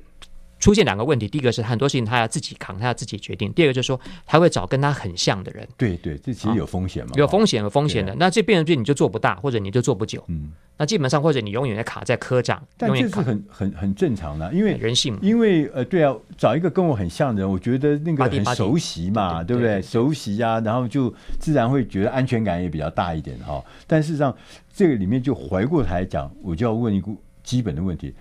[0.63, 5.67] 出现两个问题，第一个是很多事情他要自己扛，他要自己决定；第二个就是说他会找跟他很像的人。
[5.77, 7.11] 对对，这其实有风险嘛？
[7.17, 8.15] 有风险，有风险的。
[8.15, 10.23] 那这变成你就做不大，或者你就做不久。
[10.29, 12.63] 嗯，那基本上或者你永远在卡在科长。
[12.77, 15.19] 但这是很很很正常的，因为人性。
[15.21, 19.83] 因为呃，对啊，找一个跟我很像的人，我觉得那个很熟悉嘛，对不对？
[19.83, 23.61] 熟悉啊，然后就自然会觉得安全感也比较大一点哈。
[23.89, 24.33] 但事实上，
[24.73, 27.11] 这个里面就回过头来讲，我就要问一个
[27.43, 28.15] 基本的问题。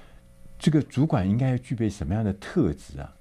[0.62, 3.12] 这个主管应该要具备什么样的特质啊？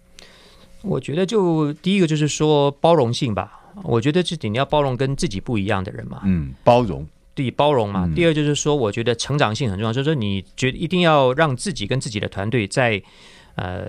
[0.82, 3.56] 我觉得，就第一个就是说包容性吧。
[3.82, 6.22] 我觉得自己你要包容跟自己不一样的人嘛。
[6.24, 8.04] 嗯，包容，对，包容嘛。
[8.04, 13.02] 嗯、第二就是说，我觉得成长性很重要，就是说你觉得一定要让自己跟自己的团队在
[13.54, 13.88] 呃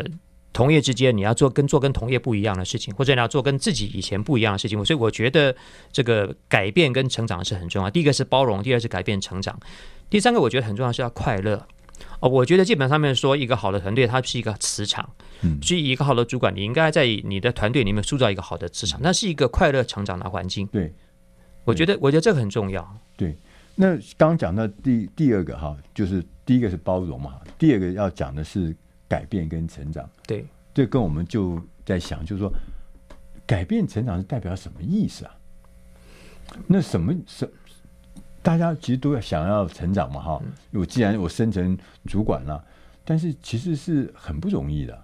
[0.53, 4.85] 同业之间，你要做跟做跟同业不一样的事情，或者你要做跟自己以前不一样的事情。
[4.85, 5.53] 所以我觉得
[5.91, 7.89] 这个改变跟成长是很重要。
[7.89, 9.59] 第一个是包容，第二是改变成长，
[10.09, 11.65] 第三个我觉得很重要是要快乐。
[12.19, 15.09] 哦，我觉得基本上面说，一个好的团队，它是一个磁场。
[15.41, 20.67] 嗯，所以一个好的主管，你应该在你的团队里面塑造一个好的磁场，那是一个快乐成长的环境。
[20.67, 20.93] 对，
[21.63, 22.97] 我觉得，我觉得这个很重要。
[23.17, 23.35] 对，
[23.75, 28.75] 那刚刚讲到第第二个哈，就是第一个是包容嘛，第二个要讲的是
[29.07, 30.07] 改变跟成长。
[30.27, 32.51] 对，这跟我们就在想，就是说，
[33.47, 35.35] 改变成长是代表什么意思啊？
[36.67, 37.49] 那什么什？
[38.43, 40.41] 大家其实都要想要成长嘛，哈！
[40.71, 41.77] 我既然我升成
[42.07, 42.63] 主管了，
[43.05, 44.99] 但是其实是很不容易的。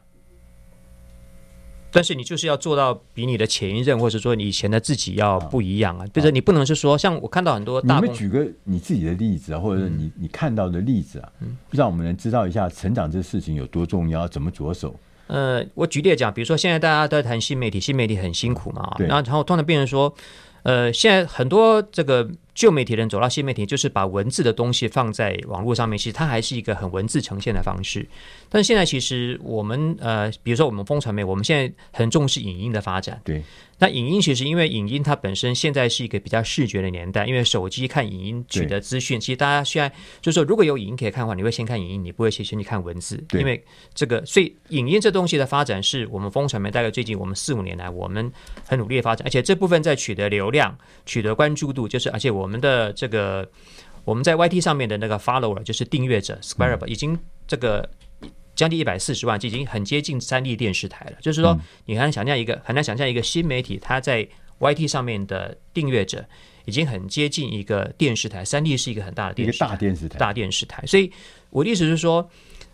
[1.89, 6.06] 但是你就是要做到比你的前一任，或者说你以前的自己要不一样啊！
[6.08, 11.32] 就是你不能是说，像我看到很多大，你们举个你自己的例子啊，或者是你你看到的例子啊，
[11.71, 14.93] 让我们能知道一下成长这事情有多重要，怎么着手？
[15.28, 20.13] 呃，我举例讲，比如说现在大家都在谈新媒体，新媒体很辛苦嘛，然后然后突然变成说，
[20.63, 22.30] 呃，现在很多这个。
[22.58, 28.04] 旧媒体人走到新媒体，就是把文字的东西放在网络上面，其实它还是一个很文字呈现的方式。
[28.50, 33.22] 但是现在其实我们呃，比如说我们风传媒，我们现在很重视影音的发展。
[33.24, 33.43] 对。
[33.80, 43.24] 那影音其实因为影音它本身现在是一个比较视觉的年代，因为手机看影音取得资讯，其实大家现在就是说如果有影音可以看的话，你会先看影音，你不会先先去看文字。
[43.34, 48.32] 因为这个，所以影音这东西的发展是我们风传媒大概最近我们四五年来我们
[48.65, 53.47] 很努力的发展，而且这部分在取得流量、取得关注度，就是而且我们的这个
[54.05, 57.88] 我们在 YT 上面的那个 follower 就是订阅者 subscriber 已经这个。
[58.55, 61.17] 将近一百四十万，就已经很接近三立电视台了。
[61.21, 61.55] 就是说，
[61.86, 66.25] 你很难想象一个很难想象一个新媒体，它在 YT 上面的订阅者
[66.65, 68.43] 已经很接近一个电视台。
[68.43, 70.83] 三立是一个很大的电视台，大电视台，大电视台。
[70.88, 71.12] 所以
[71.51, 72.27] 我的意思是说，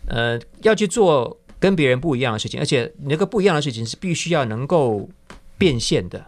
[0.06, 5.06] 呃，要去做跟别人不一样的事情，而且那个不一样的事情是必须要能够
[5.58, 6.24] 变现的。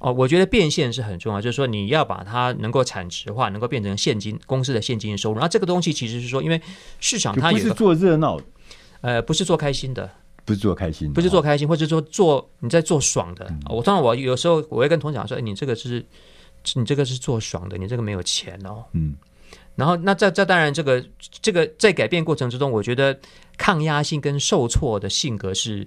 [0.00, 5.36] 对，哦，我觉得变现是很重要，就是说你要把它能够产值化，能够变成现金公司的现金收入。
[5.36, 6.60] 然后这个东西其实是说，因为
[7.00, 8.40] 市场它也不是做热闹。
[9.00, 10.10] 呃，不是做开心的，
[10.44, 13.46] 不是做开心的，不是做开心，或者说做你在做爽的。
[13.48, 16.04] 嗯、我当然，我有时候我会跟同事讲说，哎，你这个是，
[16.74, 18.84] 你这个是做爽的，你这个没有钱哦。
[18.94, 19.14] 嗯。
[19.76, 21.04] 然后，那这这当然，这个
[21.40, 23.16] 这个在改变过程之中，我觉得
[23.56, 25.86] 抗压性跟受挫的性格是，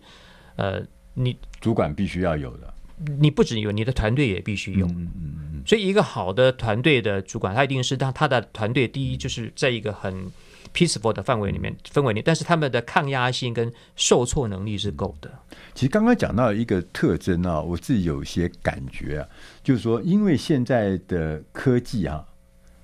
[0.55, 0.81] 呃，
[1.13, 2.73] 你主管必须要有的。
[3.19, 4.85] 你不只有，你的团队也必须有。
[4.87, 5.63] 嗯嗯嗯。
[5.65, 10.31] 所以，一个好的团队的主管，他一定是他他的团队第一就是在一个很。
[10.73, 15.29] peaceful 的范围里面氛围里，但是他们的抗压性跟受挫能力是够的。
[15.73, 19.27] 其实刚刚讲到一个特征啊，我自己有一些感觉啊，
[19.61, 22.23] 就是说，因为现在的科技啊，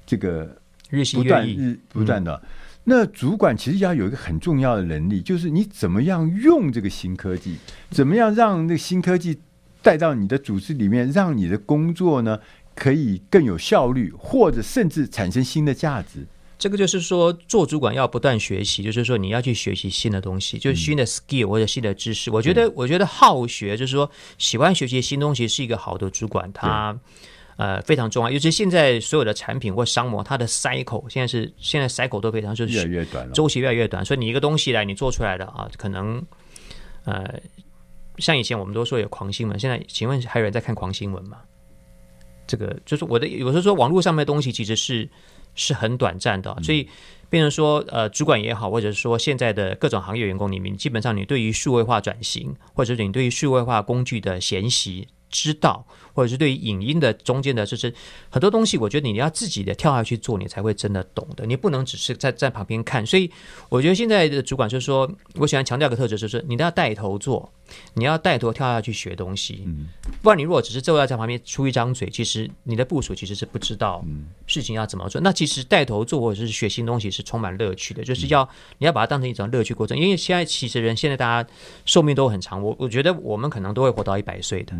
[0.06, 0.60] 这个
[0.90, 2.50] 日新月异，日不断的，嗯、
[2.84, 7.56] 那主管其实要有一个很重要的能力，就是你怎么样用这个新科技，
[7.90, 9.40] 怎么样让那个新科技
[9.88, 12.38] 带到你的组织里面，让你的工作呢
[12.76, 16.28] 可以更有效率，或者甚至产生新的价值。
[16.60, 22.30] 这个就是说，做主管要不断学习，就是说你要去学习新的东西，就是新的 skill 或者新的知识。
[22.30, 27.00] 嗯、我觉得，我觉得好学就是说喜欢学习新东西是一个好的主管，他
[27.56, 28.30] 呃非常重要。
[28.30, 34.04] 尤其现在所有的产品或商模，它的 cycle 现在是现在 cycle 都非常就是越来越短了，周期越来越短。
[34.04, 36.22] 所以你一个东西来，你做出来的啊，可能
[37.06, 37.40] 呃
[38.18, 41.38] 像以前我们都说有狂新闻，现在请问还有人在看狂新闻吗？
[42.46, 45.10] 这个就是我的，有时候说网络上面的东西其实是。
[45.60, 46.88] 是很短暂的，所以
[47.32, 55.08] 变成说，呃，主管也好，或者是说现在的各种行业员工里面，基本上你对于数位化转型，或者是你对于数位化工具的研习。
[55.30, 57.94] 知道，或者是对于影音的中间的，就是
[58.30, 61.46] 很多东西，我觉得你要自己的跳下去做，你才会真的懂的。
[61.46, 63.06] 你不能只是在在旁边看。
[63.06, 63.30] 所以，
[63.68, 67.52] 我觉得现在的主管就是说，我喜欢强调一个特质，就是你都要带头做，
[67.94, 69.64] 你要带头跳下去学东西。
[69.66, 69.88] 嗯，
[70.22, 74.04] 不然你如果只是坐在在旁边出一张嘴，其实你的部署其实是不知道
[74.46, 75.20] 事情要怎么做。
[75.22, 78.48] 那其实带头做或者是学新东西是充满乐趣的，就是要
[78.78, 79.98] 你要把它当成一种乐趣过程。
[79.98, 81.50] 因为现在其实人现在大家
[81.86, 84.74] 寿命都很长，我我觉得我们可能都会活到一百岁的。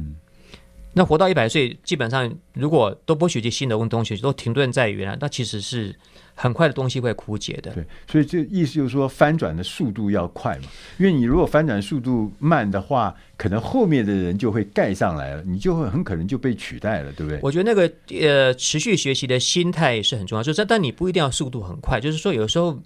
[0.94, 5.96] 那活到一百岁，基本上如果都不学习新的东西，都停顿在原来，那其实是
[6.40, 7.72] 很快的东西会枯竭的。
[7.74, 10.68] 对，所以这意思就是说，翻转的速度要快嘛。
[11.00, 17.40] 因为你如果翻转速度慢的话，可能后面的人就会盖上来了，你就会很可能就被取代了，对不对？
[17.42, 20.44] 我觉得那个呃，持续学习的心态是很重要。
[20.44, 22.80] 就是，但你不一定要速度很快，就是说，有时候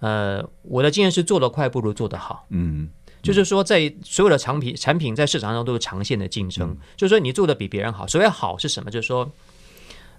[0.00, 2.44] 呃，我的经验是做得快不如做得好。
[2.50, 2.88] 嗯。
[3.22, 6.70] 就是说，在所有的产品产品在市场上都是长线的竞争。
[6.70, 8.06] 嗯、就是说，你做的比别人好。
[8.06, 8.88] 所谓好是什么？
[8.88, 9.28] 就是说，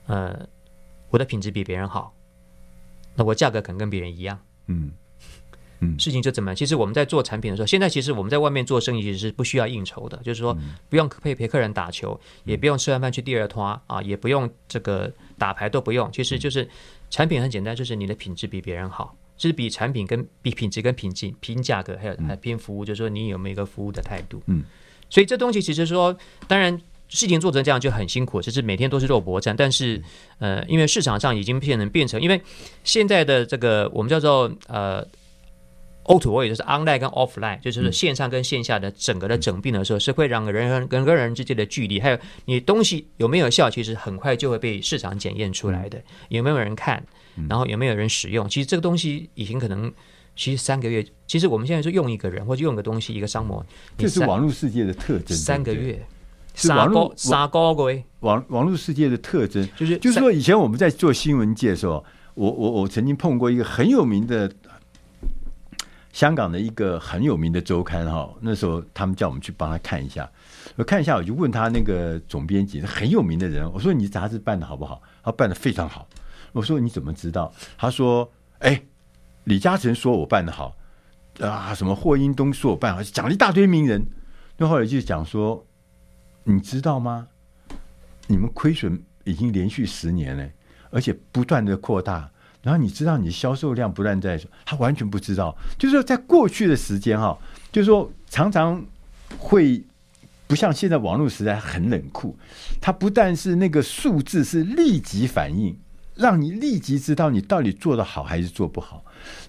[0.08, 0.38] 呃，
[1.10, 2.14] 我的品质比别人好，
[3.18, 4.40] 那我价格可能跟别人一样。
[4.68, 4.92] 嗯
[5.80, 6.56] 嗯，事情就怎么样？
[6.56, 10.18] 其实我们在做产品的时候，现在其实我们在外面做生意其实是不需要应酬的。
[10.24, 10.58] 就是说，
[10.90, 16.12] 不用陪陪客人打球，也不用吃完饭去第二摊啊，也不用这个打牌都不用。
[16.12, 16.68] 其实就是
[17.10, 19.16] 产品很简单，就是你的品质比别人好。
[19.40, 24.42] 是比产品跟比品质跟品质拼价格，还有还拼服务，就是说你有没有一个服务的态度。
[24.48, 24.64] 嗯，
[25.12, 29.56] 所以这东西其实说，当然事情做成这样就很辛苦，就是每天都是肉搏战。
[29.56, 30.02] 但是
[30.40, 32.42] 呃，因为市场上已经变成变成，因为
[32.84, 35.06] 现在的这个我们叫做呃
[36.04, 47.04] O to O，也就是 online 跟 offline，就是线上跟线下的整个的整并的时候，是会让人人跟跟人之间的距离，还有你东西有没有效，其实很快就会被市场检验出来的，有没有人看。
[47.48, 48.50] 然后有没有人使用？
[48.50, 49.94] 其实这个东西已经可能，
[50.36, 51.06] 其实三个月。
[51.28, 53.64] 其实我们现在是用一个人或者用个东西，一个商模，
[53.96, 55.38] 这是网络世界的特征。
[55.38, 56.04] 三个月，
[56.58, 62.04] 是网络三个月，网网络世界的特征，就是就是说，以前我们在做新闻界的时候，
[62.34, 64.52] 我我我曾经碰过一个很有名的
[66.12, 70.28] 香港的一个很有名的周刊哈，那时候他们叫我们去帮他看一下，
[70.76, 75.00] 我看一下，我就问他那个总编辑，很有名的人，我说你杂志办的好不好？
[75.24, 76.08] 他办的非常好。
[76.54, 77.54] 我说你怎么知道？
[77.78, 78.28] 他说
[78.60, 78.82] ：“哎，
[79.44, 80.76] 李嘉诚说我办的好
[81.40, 84.04] 啊，什么霍英东说我办好，讲了一大堆名人。
[84.58, 85.64] 那后来就讲说，
[86.50, 87.28] 你知道吗？
[88.28, 90.50] 你们亏损已经连续十年了，
[90.90, 92.32] 而且不断的扩大。
[92.64, 95.54] 然后你知道你销售量不断在，他完全不知道。
[95.78, 97.38] 就是说，在过去的时间哈，
[97.70, 98.82] 就是说常常
[99.38, 99.86] 会
[100.48, 102.38] 不像现在网络时代很冷酷，
[102.80, 105.78] 它不但是那个数字是立即反应。”
[106.16, 109.06] 让你立即知道你到底做得好还是做不好。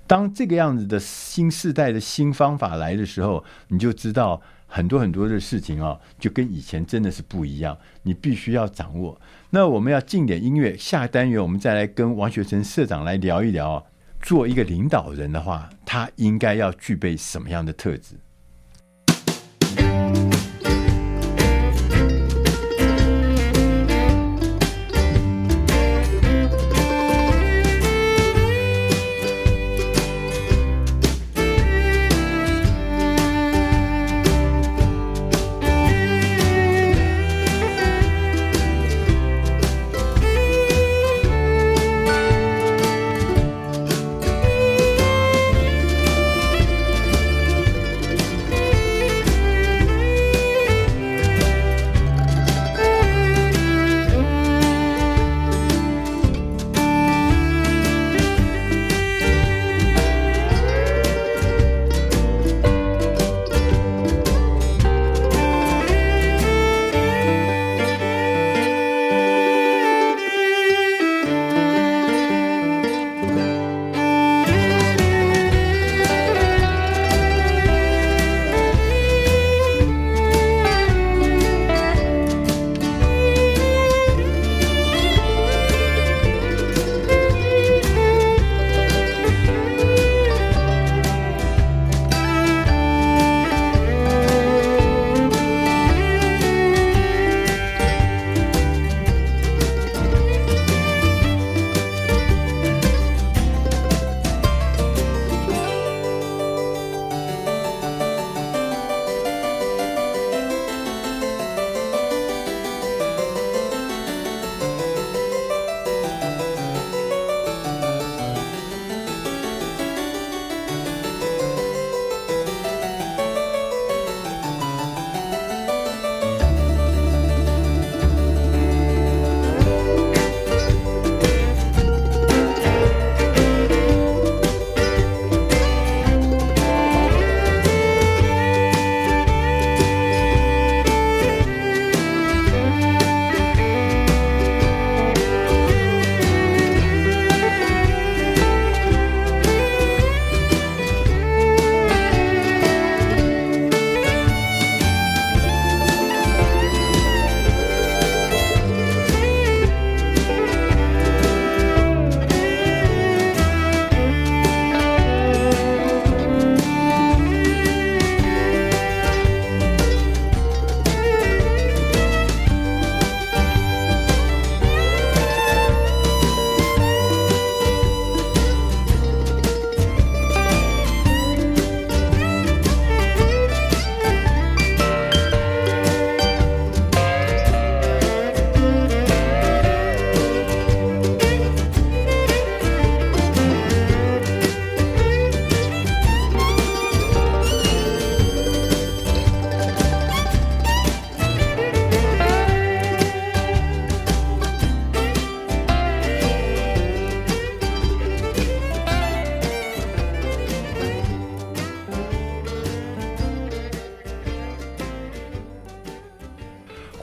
[0.07, 7.77] 当这个样子的新时代的新方法来的时候，你就知道很多很多的事情啊，就跟以前真的是不一样。
[8.05, 9.21] 你必须要掌握。
[9.51, 13.85] 那我们要进点音乐，下单元我们再来跟王学成社长来聊一聊。
[14.21, 18.17] 做一个领导人的话，他应该要具备什么样的特质？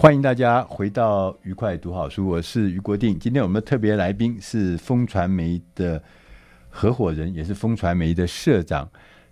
[0.05, 3.17] 欢迎大家回到愉快读好书，我是于国定。
[3.17, 5.99] 今天我们的特别来宾是风传媒的
[6.69, 8.87] 合伙人，也是风传媒的社长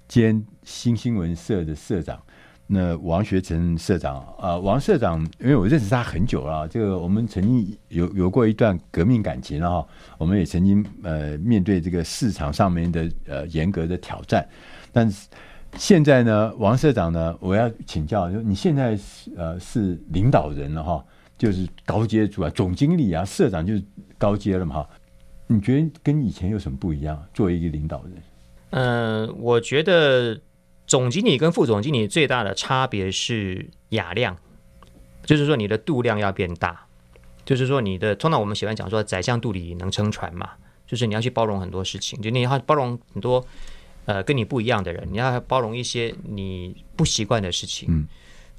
[0.07, 2.19] 兼新新闻社的社长。
[2.65, 14.43] 那王学成社长啊，王社长，因为我认识他很久了，这个我们曾经有有过一段革命感情哈，我们也曾经呃面对这个市场上面的呃严格的挑战，
[14.91, 15.27] 但是
[15.77, 21.03] 现在呢，王社长呢，我要请教，就你现在是呃是领导人了哈，
[21.37, 23.83] 就是高阶主管、总经理啊，社长就是
[24.17, 24.89] 高阶了嘛哈，
[25.47, 27.21] 你觉得跟以前有什么不一样？
[27.33, 28.13] 作为一个领导人，
[28.71, 30.39] 嗯、我觉得。
[30.85, 34.37] 总经理跟副总经理最大的差别是雅量，
[35.23, 36.85] 就是说你的度量要变大，
[37.45, 40.49] 就是说你的通常我们喜欢讲说宰相肚里能撑船嘛，
[40.85, 43.43] 就是你要去包容很多事情，就你要包容很多
[44.05, 47.87] 呃跟你不一样的人，你要包容一些你不习惯的事情。
[47.89, 48.07] 嗯，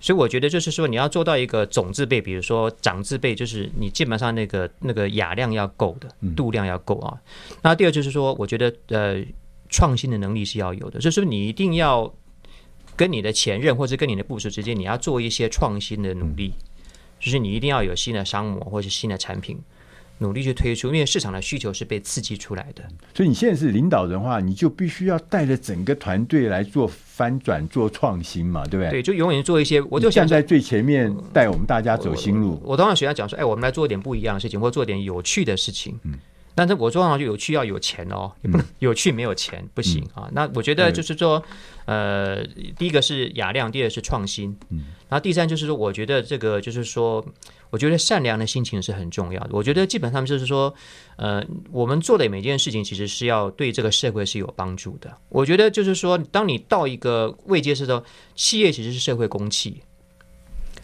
[0.00, 7.18] 所以我觉得就是说你要做到一个总字辈，比如说长字辈，就是你基本上那个那个雅量要够的，度量要够啊。
[7.62, 9.24] 那第二就是说，我觉得呃。
[9.70, 12.14] 创新的能力是要有的，就是你一定要
[12.94, 16.52] 跟你的前任或者跟你的部署之间，你要做一些创新的努力，
[17.18, 19.58] 就是你一定要有新的商模或者新的产品，
[20.18, 22.84] 努力去推出，因为市场的需求是被刺激出来的。
[23.14, 28.90] 所以你现在是领导人的话，你就必须要带着整个团队来做翻转、做创新嘛，对不对？
[28.90, 32.50] 对，就永远做一些，我就想站在最前面带我们大家走新路。
[32.50, 35.98] 我，我，我当然喜欢讲说，哎，我们来做一点不一样的事情，或做点有趣的事情。
[36.04, 36.14] 嗯。
[36.56, 40.30] 但是我做上去有趣要有钱哦，也不能有趣没有钱不行啊。
[40.30, 41.42] 那我觉得就是说，
[41.84, 42.46] 呃，
[42.78, 47.24] 第一个是雅量，第二个是创新，嗯然后第三就是说，我觉得这个就是说，
[47.74, 49.50] 我觉得善良的心情是很重要的。
[49.50, 50.72] 我觉得基本上就是说，
[51.16, 55.12] 呃，我们做的每件事情其实是要对这个社会是有帮助的。
[55.28, 58.00] 我觉得就是说，当你到一个位阶的时候，
[58.36, 59.82] 企业其实是社会公器，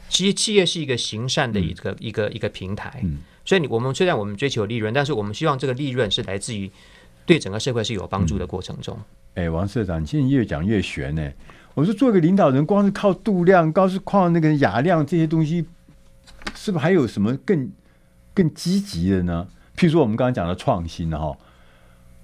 [0.08, 2.98] 其实企业是一个行善的一个一个一个平台。
[3.04, 6.70] 嗯所以，你我们虽然我们追求利润，但是我们希望这个利润是来自于
[7.24, 8.96] 对整个社会是有帮助的过程中。
[9.34, 11.32] 哎、嗯欸，王社长，你现在越讲越悬呢。
[11.74, 15.64] 我说，做个领导人，光是靠度量，光是靠那个雅量这些东西，
[16.54, 17.70] 是不是还有什么更
[18.34, 19.48] 更积极的呢？
[19.76, 21.36] 譬如说，我们刚刚讲的创新哈，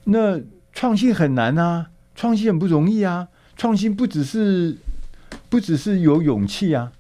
[0.04, 0.40] 那
[0.72, 4.76] 创新很难啊，创新很不容易啊，创新不只是
[5.48, 6.92] 不只是有勇气啊，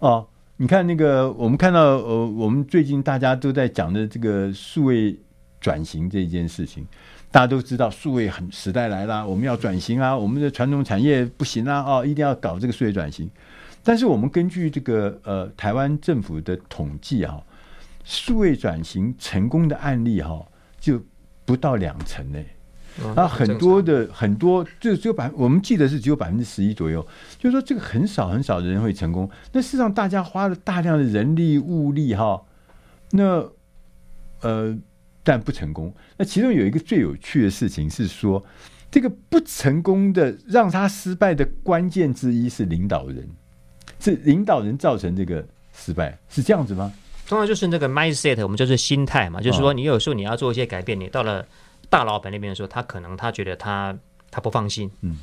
[0.00, 0.26] 哦。
[0.56, 5.18] 你看那个，我们看到呃，我们最近大家都在讲的这个数位
[5.58, 6.86] 转型这件事情，
[7.30, 13.30] 大家都知道数位很时代来了，我们要转型啊，我们的传统产业不行啊，哦，一定要搞这个数位转型。
[13.82, 17.40] 但是我们根据这个呃台湾政府的统计啊，
[18.04, 20.46] 数位转型成功的案例哈，
[20.78, 21.02] 就
[21.44, 22.38] 不到两成呢。
[23.14, 27.00] 啊，很多的很多，就只有百，我们记得是只有百分之十一左右，
[27.38, 29.30] 就是说这个很少很少的人会成功。
[29.52, 32.42] 那事实上，大家花了大量的人力物力哈，
[33.12, 33.48] 那
[34.40, 34.76] 呃，
[35.22, 35.94] 但不成功。
[36.18, 38.44] 那其中有一个最有趣的事情是说，
[38.90, 43.26] 这个不成功的让他失败的关键之一是领导人，
[44.00, 46.92] 是领导人造成这个失败，是这样子吗？
[47.28, 51.46] 通常就是那个 mindset，我们就是心态嘛，就是说你有时候你要做一些改变，你到了。
[51.88, 53.92] 大老板那边的时候，他可能他觉得他
[54.30, 55.18] 他不放心，嗯，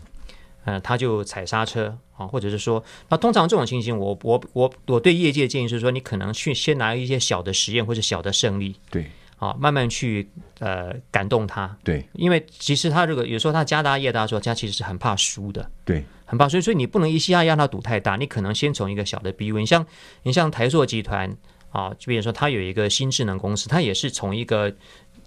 [0.66, 19.84] 呃，他就踩刹车啊，或者是说，那通常这种情形，我我我我对业界的建议是说，你可能去先拿一些小的实验或者小的胜利，对，啊，慢慢去呃感动他，对，因为其实他这个有时候他家大业大，说他其实是很怕输的，对，很棒，所以所以你不能一下让它赌太大，你可能先从一个小的 B 位，你像
[20.22, 21.36] 你像台硕集团
[21.72, 24.76] 啊，就比如说它有一个新智能公司，它也是从一个。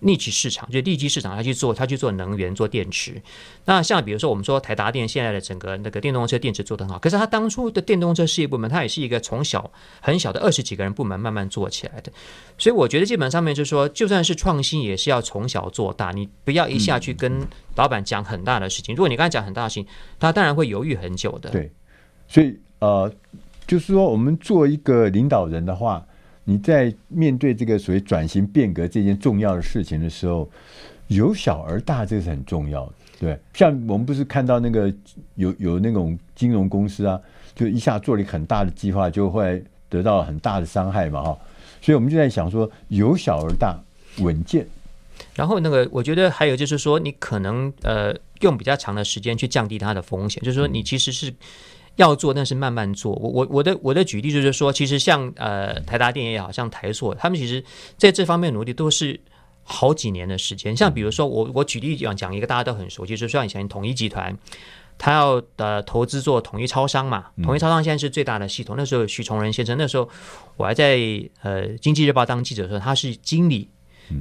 [0.00, 3.20] 逆势市场就利基市场，他去做，他去做能源，做电池。
[3.66, 9.70] 那像比如说，我们说台达电现在的整个那个电动车电池做得很好，可是他当初的电动车事业部门，他也是一个从小
[10.00, 12.10] 很小的二十几个人部门慢慢做起来的。
[12.56, 16.10] 所以我觉得基本上面就是说，就算是创新，也是要从小做大。
[16.12, 17.46] 你不要一下去跟
[17.76, 18.94] 老板讲很大的事情。
[18.94, 19.86] 如果你刚才讲很大的事情，
[20.18, 21.50] 他当然会犹豫很久的。
[21.50, 21.70] 对，
[22.26, 23.12] 所以呃，
[23.66, 26.02] 就是说我们做一个领导人的话。
[26.50, 30.50] 你在面对这个所谓转型变革这件重要的事情的时候，
[31.06, 32.92] 由小而大，这是很重要的。
[33.20, 34.92] 对，像我们不是看到那个
[35.36, 37.20] 有有那种金融公司啊，
[37.54, 41.38] 就一下做了一个很大的计划，就会得到很大的伤害嘛，哈。
[41.80, 43.78] 所以我们就在想说，由小而大，
[44.18, 44.66] 稳健。
[45.36, 51.32] 然后那个，我觉得还有就是说，你可能呃用比较长的时间去降低它的风险，就是说你其实是。
[52.00, 53.12] 要做，但是慢慢做。
[53.12, 57.62] 我我我的我的举例就是说，其实像呃台达电也好像台塑，他们其实
[57.98, 59.20] 在这方面努力都是
[59.62, 60.74] 好几年的时间。
[60.74, 64.34] 像比如说我我举例讲讲一个大家都很熟悉，就是像以前统一集团，
[64.96, 68.76] 他要呃投资做统一超商嘛，统一超商现在是最大的系统。
[68.78, 70.08] 那时候许崇仁先生，那时候
[70.56, 70.98] 我还在
[71.42, 73.68] 呃经济日报当记者的时候，他是经理，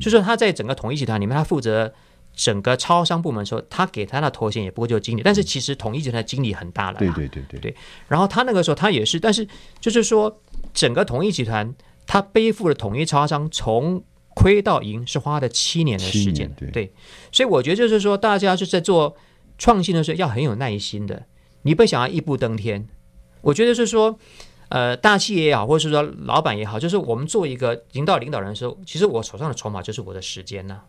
[0.02, 1.94] 就说他在整个统一集团里面，他负责
[2.40, 7.76] 整个超商部门说，他给他的头衔也不过就是经理，但是其实统一集团的经理很大了，对对对对对。
[8.08, 9.46] 然后他那个时候他也是，但是
[9.82, 10.42] 就是说
[10.74, 11.76] 整个统一集团，
[12.08, 14.02] 他背负了统一超商从
[14.36, 16.94] 亏到赢是花了七年的时间，对，对。
[17.32, 19.18] 所以我觉得就是说，大家就在做。
[19.62, 21.26] 创新的时候要很有耐心的，
[21.64, 22.88] 你不想要一步登天。
[23.42, 24.18] 我觉得是说，
[24.70, 30.84] 呃，大企业也好，或者是说老板也好，就是我们做一个领导领导人的时候，其实我手上的筹码就是我的时间呐、啊。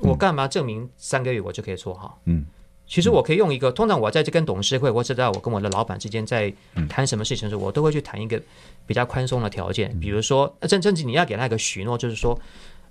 [0.00, 2.20] 我干嘛证明三个月我就可以做好？
[2.24, 2.44] 嗯，
[2.86, 6.52] 其实我可以用一个，通常我在这跟董事会，或者在我跟我的老板之间在
[6.88, 8.40] 谈什么事情的时候，我都会去谈一个
[8.86, 12.38] 比较宽松的条件，比如说，甚甚至你要给他一个许诺，就是说。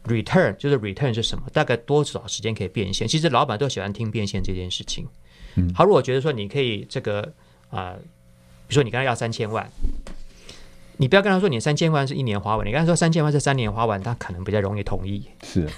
[0.06, 1.44] Return 就是 Return 是什么？
[1.54, 3.08] 大概多少时间可以变现？
[3.08, 5.08] 其实老板都喜欢听变现这件事情。
[5.54, 7.22] 嗯，好，如果觉得说你可以这个
[7.70, 7.94] 啊、呃，
[8.66, 9.70] 比如说你跟他要三千万，
[10.98, 15.24] 你不要跟他说你三千万是一年花完，你跟他说三千万是三年花完，他可能比较容易同意。
[15.44, 15.70] 是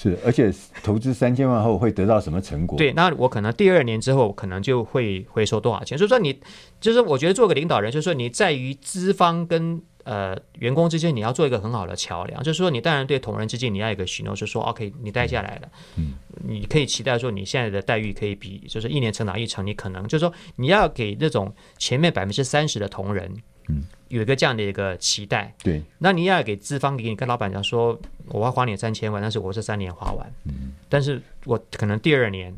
[0.00, 0.50] 是，而且
[0.82, 2.78] 投资三千万后会得到什么成果？
[2.78, 5.98] 对，那我可能第二年之后可能就会回收多少钱。
[5.98, 6.40] 所以说你
[6.80, 9.82] 就是我觉得做个领导人，就是说你在于资方跟。
[10.02, 23.30] 呃，员工之间你要做一个很好的桥梁，就是说你当然对同仁之间你要有一个许诺，就是说 OK，你待下来了，嗯，你可以期待说你现在的待遇可以比，就是一年成长一成，你可能就是说你要给那种前面百分之三十的同仁，
[23.68, 32.54] 嗯，有一个这样的一个期待，对，那你要给资方给你跟老板讲说，我要花你三千万，但是我是三年花完，嗯，但是我可能第二年，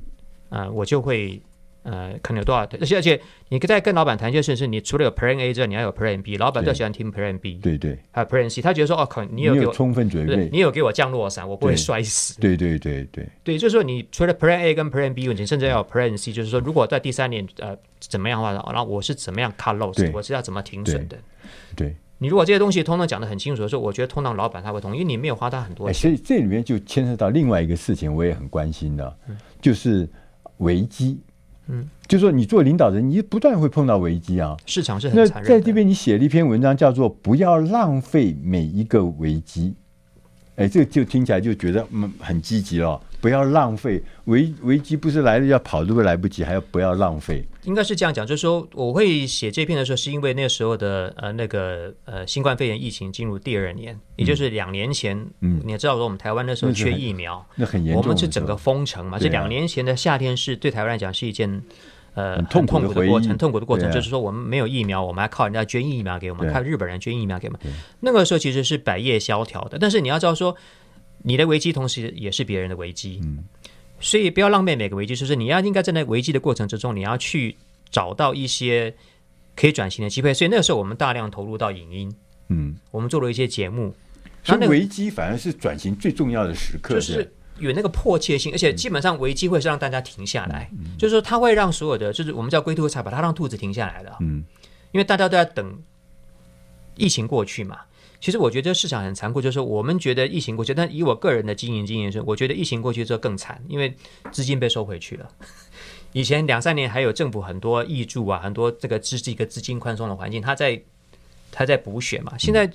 [0.48, 1.40] 呃，我就会。
[1.84, 2.62] 呃，可能有多少？
[2.80, 6.36] 而且而且，你在跟老板谈一件事，是你除了有 Plan A 之外，你要有 Plan B。
[6.36, 8.62] 老板都喜欢听 Plan B，对对，还有 Plan C。
[8.62, 12.38] 他觉得说，哦，可你有给我充分准备，你有给我降落伞，我不会摔死。
[12.40, 17.76] 对对对对对，就是说，你除了 Plan A 跟 Plan B，你甚至要有 Plan C，就是说，如果在第三年呃
[18.12, 21.16] 怎么样的话，然后我是怎么样 cut loss，我是要怎么停损的。
[21.74, 25.94] 对，你如果这些东西通通讲的很清楚的时候，我觉得通常老板他会同意，因为你没有花他很多钱。
[25.94, 29.16] 所以这里面就牵涉到另外一个事情，我也很关心的，
[29.62, 30.06] 就是
[30.58, 31.18] 危机。
[31.68, 34.54] 嗯，就说你做领导人，你不断会碰到危机啊。
[34.66, 35.54] 市场是很残忍的。
[35.54, 39.74] 那在这边，你写了一篇文章，叫做“不要浪费每一个危机”。
[40.56, 43.00] 哎，这个就听起来就觉得嗯很积极哦。
[43.20, 47.44] 不要浪费危危机，不是来了要跑都会来不及，还要不要浪费？
[47.62, 55.16] 应该是这样讲，就是说我会写这篇的时候，是因为那个时候的呃那个呃新冠肺炎疫情进入第二年，也就是两年前。
[55.38, 58.02] 嗯，你也知道说我们台湾那时候缺疫苗，那很严重。
[58.02, 61.62] 我们是整个封城嘛，这两年前的夏天是对台湾来讲是一件
[62.14, 67.60] 呃很痛苦的过程，痛苦的过程就是说我们没有疫苗，我们还靠人家捐疫苗给我们，靠日本人捐疫苗给我们。
[68.00, 70.56] 那个时候其实是百业萧条的，但是你要知道说。
[71.24, 73.44] 你的危机同时也是别人的危机，嗯，
[74.00, 75.14] 所以不要浪费每个危机。
[75.14, 77.56] 就是你要应该在那危机的过程之中，你要去
[77.92, 78.92] 找到一些
[79.54, 80.34] 可以转型的机会。
[80.34, 82.12] 所以那个时候我们大量投入到影音，
[82.48, 83.94] 嗯，我们做了一些节目。
[84.42, 87.32] 所以危机反而是转型最重要的时刻，就是
[87.62, 94.44] 有那个迫切性，而且基本上危机会是让大家停下来，就是说它会让所有的，就是我们叫龟兔赛跑，它让兔子停下来了，嗯，
[94.90, 95.80] 因为大家都在等
[96.96, 97.78] 疫情过去嘛。
[98.20, 103.92] 其实我觉得市场很残酷，就是我们觉得疫情过去，但以我个人的经营经验是，我觉得疫情过去之后更惨，因为
[104.30, 105.28] 资金被收回去了。
[106.12, 110.80] 以前两三年还有政府很多益助啊，很多这个这是一个资金宽松的环境，它在
[111.50, 112.36] 它在补血嘛。
[112.38, 112.70] 现在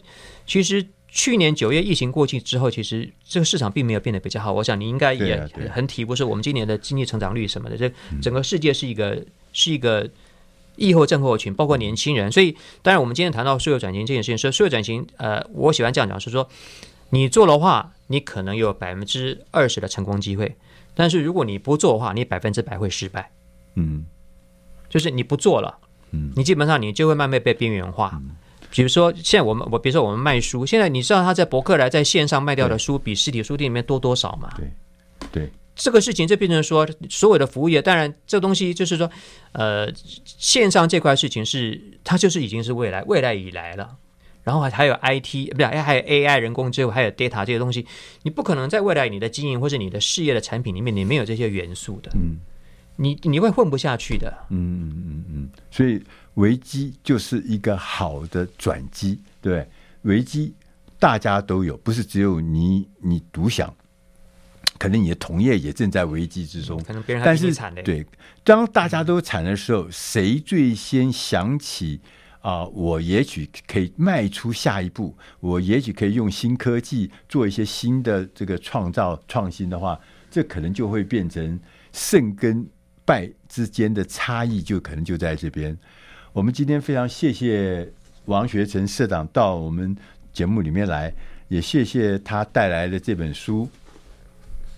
[0.45, 0.85] 其实
[1.17, 4.53] 去年九月疫情过去之后，其实这个市场并没有变得比较好。
[4.53, 7.91] 我想你应该也很体不，是我们今年的经济成长率什么的，这
[8.21, 10.07] 整个世界是一个是一个。
[10.79, 16.47] 疫后症候群，包括年轻人，所以当然我们今天谈到数位转型这件事情，说数位转型，呃，我喜欢这样讲，是说
[17.09, 20.55] 你做的话，你可能有百分之二十的成功机会，
[20.93, 23.31] 但是如果你不做的话，你百分之百会失败。
[23.73, 24.05] 嗯，
[24.87, 25.79] 就是你不做了，
[26.11, 28.21] 嗯，你基本上你就会慢慢被边缘化。
[28.69, 34.49] 比如说现在我们我比如说我们卖书，现在你知道他在博客来在线上卖掉的书比实体书店里面多多少吗？
[34.57, 34.71] 对，
[35.31, 35.49] 对。
[35.75, 39.07] 这个事情就变成说，所有的服务业，当然这东西就是说，
[39.51, 39.87] 呃，
[40.25, 43.95] 线上这块事情是它就是已经是未来，未来已来了。
[44.43, 47.85] 然后还还有 IT，不是还有 AI 人工智能，还有 data 这些东西，
[48.23, 52.39] 你不可能在未来你的经营或者你的事业的产品里面，你没有这些元素的，嗯，
[52.95, 55.49] 你你会混不下去的，嗯嗯嗯嗯。
[55.69, 56.01] 所以
[56.37, 59.67] 危机就是一个好的转机，对，
[60.03, 60.53] 危机
[60.97, 63.71] 大家都有，不是只有你你独享。
[64.79, 67.81] 可能你的同业也正在危机之中，可能别人还比你惨嘞。
[67.81, 68.05] 对，
[68.43, 71.99] 当大家都惨的时候，谁最先想起
[72.41, 72.69] 啊、呃？
[72.69, 81.59] 我也许可以迈出下一步，我也许可以用新科技做一些新的这个创造创新的话，这可能就会变成
[81.91, 82.63] 胜跟
[83.03, 85.75] 败之间的差异就可能就在这边。
[86.37, 87.91] 我们今天非常谢谢
[88.25, 89.97] 王学成社长到我们
[90.31, 91.11] 节目里面来，
[91.47, 93.65] 也谢谢他带来的这本书《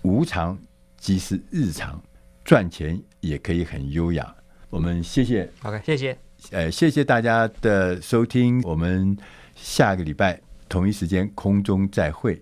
[0.00, 0.58] 无常
[0.96, 1.98] 即是日常》，
[2.46, 4.34] 赚钱也可以很优雅。
[4.70, 6.18] 我们谢谢，OK，谢谢，
[6.50, 9.14] 呃，谢谢大家的收听，我们
[9.54, 12.40] 下个礼拜同一时间空中再会。